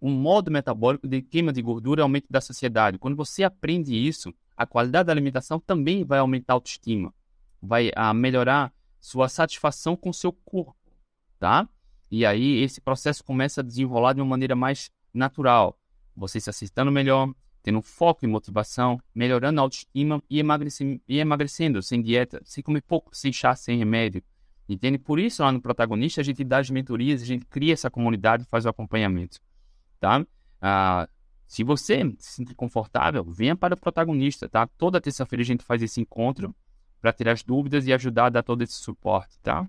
[0.00, 2.98] um modo metabólico de queima de gordura e aumento da saciedade.
[2.98, 7.12] Quando você aprende isso, a qualidade da alimentação também vai aumentar a autoestima,
[7.60, 10.76] vai uh, melhorar sua satisfação com seu corpo,
[11.38, 11.68] tá?
[12.10, 15.78] E aí esse processo começa a desenrolar de uma maneira mais natural.
[16.16, 17.32] Você se acertando melhor,
[17.62, 20.40] tendo foco e motivação, melhorando a autoestima e,
[21.08, 24.22] e emagrecendo sem dieta, sem comer pouco, sem chá, sem remédio.
[24.68, 24.98] Entende?
[24.98, 28.44] Por isso, lá no Protagonista, a gente dá as mentorias, a gente cria essa comunidade
[28.44, 29.40] faz o acompanhamento.
[30.00, 30.26] Tá?
[30.60, 31.08] Ah,
[31.46, 34.66] se você se sentir confortável, venha para o Protagonista, tá?
[34.66, 36.54] Toda terça-feira a gente faz esse encontro
[37.00, 39.68] para tirar as dúvidas e ajudar a dar todo esse suporte, tá?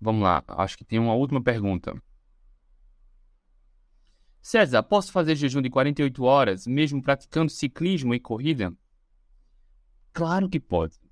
[0.00, 2.00] Vamos lá, acho que tem uma última pergunta.
[4.40, 8.72] César, posso fazer jejum de 48 horas, mesmo praticando ciclismo e corrida?
[10.12, 11.03] Claro que pode.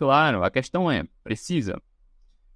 [0.00, 1.78] Claro, a questão é, precisa?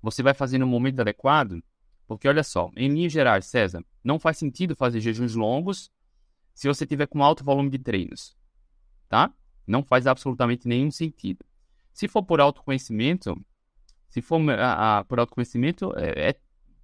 [0.01, 1.63] Você vai fazer no momento adequado?
[2.07, 5.91] Porque olha só, em linhas gerais, César, não faz sentido fazer jejuns longos
[6.55, 8.35] se você tiver com alto volume de treinos,
[9.11, 9.31] tá?
[9.67, 11.45] Não faz absolutamente nenhum sentido.
[11.93, 13.39] Se for por autoconhecimento,
[14.09, 16.35] se for a, a, por autoconhecimento, é, é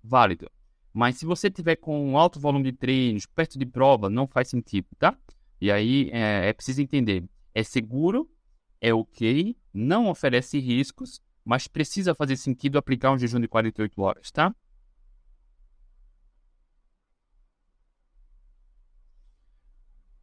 [0.05, 0.47] válido.
[0.93, 4.89] Mas se você tiver com alto volume de treinos, perto de prova, não faz sentido,
[4.99, 5.17] tá?
[5.59, 7.25] E aí é, é preciso entender.
[7.55, 8.31] É seguro,
[8.79, 14.31] é ok, não oferece riscos, mas precisa fazer sentido aplicar um jejum de 48 horas,
[14.31, 14.55] tá?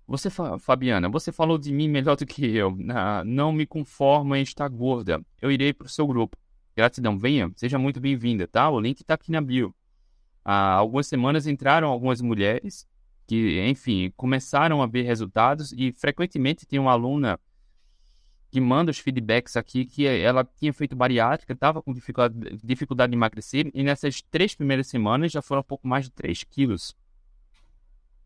[0.08, 0.30] Você,
[0.60, 2.78] Fabiana, você falou de mim melhor do que eu.
[3.26, 5.22] não me conformo em estar gorda.
[5.42, 6.38] Eu irei para o seu grupo.
[6.76, 8.70] Gratidão, venha, seja muito bem-vinda, tá?
[8.70, 9.76] O link está aqui na bio
[10.48, 12.88] há algumas semanas entraram algumas mulheres
[13.28, 17.38] que, enfim, começaram a ver resultados e frequentemente tem uma aluna
[18.50, 23.18] que manda os feedbacks aqui que ela tinha feito bariátrica, estava com dificuldade, dificuldade de
[23.18, 26.96] emagrecer e nessas três primeiras semanas já foram um pouco mais de 3 quilos.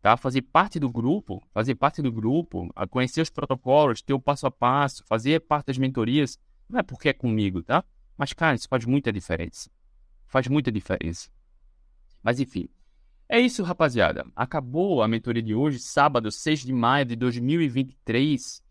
[0.02, 0.16] tá?
[0.16, 4.50] Fazer parte do grupo, fazer parte do grupo, conhecer os protocolos, ter o passo a
[4.50, 7.84] passo, fazer parte das mentorias, não é porque é comigo, tá?
[8.16, 9.70] Mas, cara, isso faz muita diferença.
[10.26, 11.30] Faz muita diferença.
[12.22, 12.68] Mas, enfim.
[13.28, 14.26] É isso, rapaziada.
[14.36, 18.62] Acabou a mentoria de hoje, sábado, 6 de maio de 2023.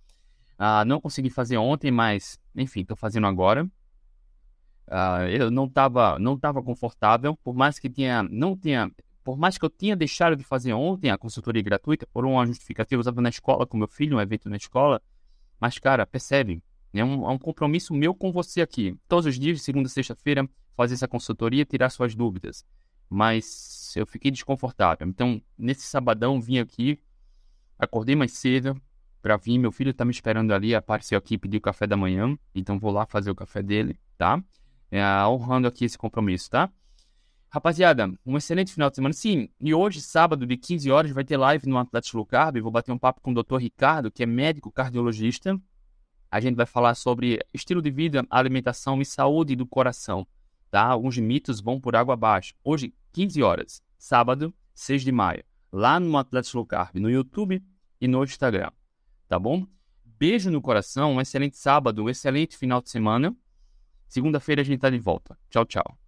[0.63, 3.67] Ah, não consegui fazer ontem, mas, enfim, estou fazendo agora.
[4.87, 8.91] Ah, eu não estava não tava confortável, por mais que tinha, não tenha
[9.23, 12.99] por mais que eu tinha deixado de fazer ontem a consultoria gratuita por uma justificativa,
[12.99, 15.01] eu estava na escola com meu filho, um evento na escola,
[15.59, 18.95] mas, cara, percebe, é um, é um compromisso meu com você aqui.
[19.07, 22.63] Todos os dias, segunda sexta-feira, fazer essa consultoria, tirar suas dúvidas.
[23.09, 25.07] Mas eu fiquei desconfortável.
[25.07, 26.99] Então, nesse sabadão, vim aqui,
[27.79, 28.79] acordei mais cedo
[29.21, 29.57] para vir.
[29.57, 32.37] Meu filho está me esperando ali, apareceu aqui, pediu o café da manhã.
[32.53, 34.41] Então, vou lá fazer o café dele, tá?
[34.89, 36.69] É, honrando aqui esse compromisso, tá?
[37.53, 39.13] Rapaziada, um excelente final de semana.
[39.13, 42.61] Sim, e hoje, sábado, de 15 horas, vai ter live no Atlético Low Carb.
[42.61, 43.57] Vou bater um papo com o Dr.
[43.57, 45.59] Ricardo, que é médico cardiologista.
[46.31, 50.25] A gente vai falar sobre estilo de vida, alimentação e saúde do coração.
[50.69, 50.85] Tá?
[50.85, 52.53] Alguns mitos vão por água abaixo.
[52.63, 55.43] Hoje, 15 horas, sábado, 6 de maio,
[55.73, 57.61] lá no Atlético Low Carb, no YouTube
[57.99, 58.71] e no Instagram.
[59.31, 59.65] Tá bom?
[60.03, 63.33] Beijo no coração, um excelente sábado, um excelente final de semana.
[64.05, 65.39] Segunda-feira a gente tá de volta.
[65.49, 66.00] Tchau, tchau.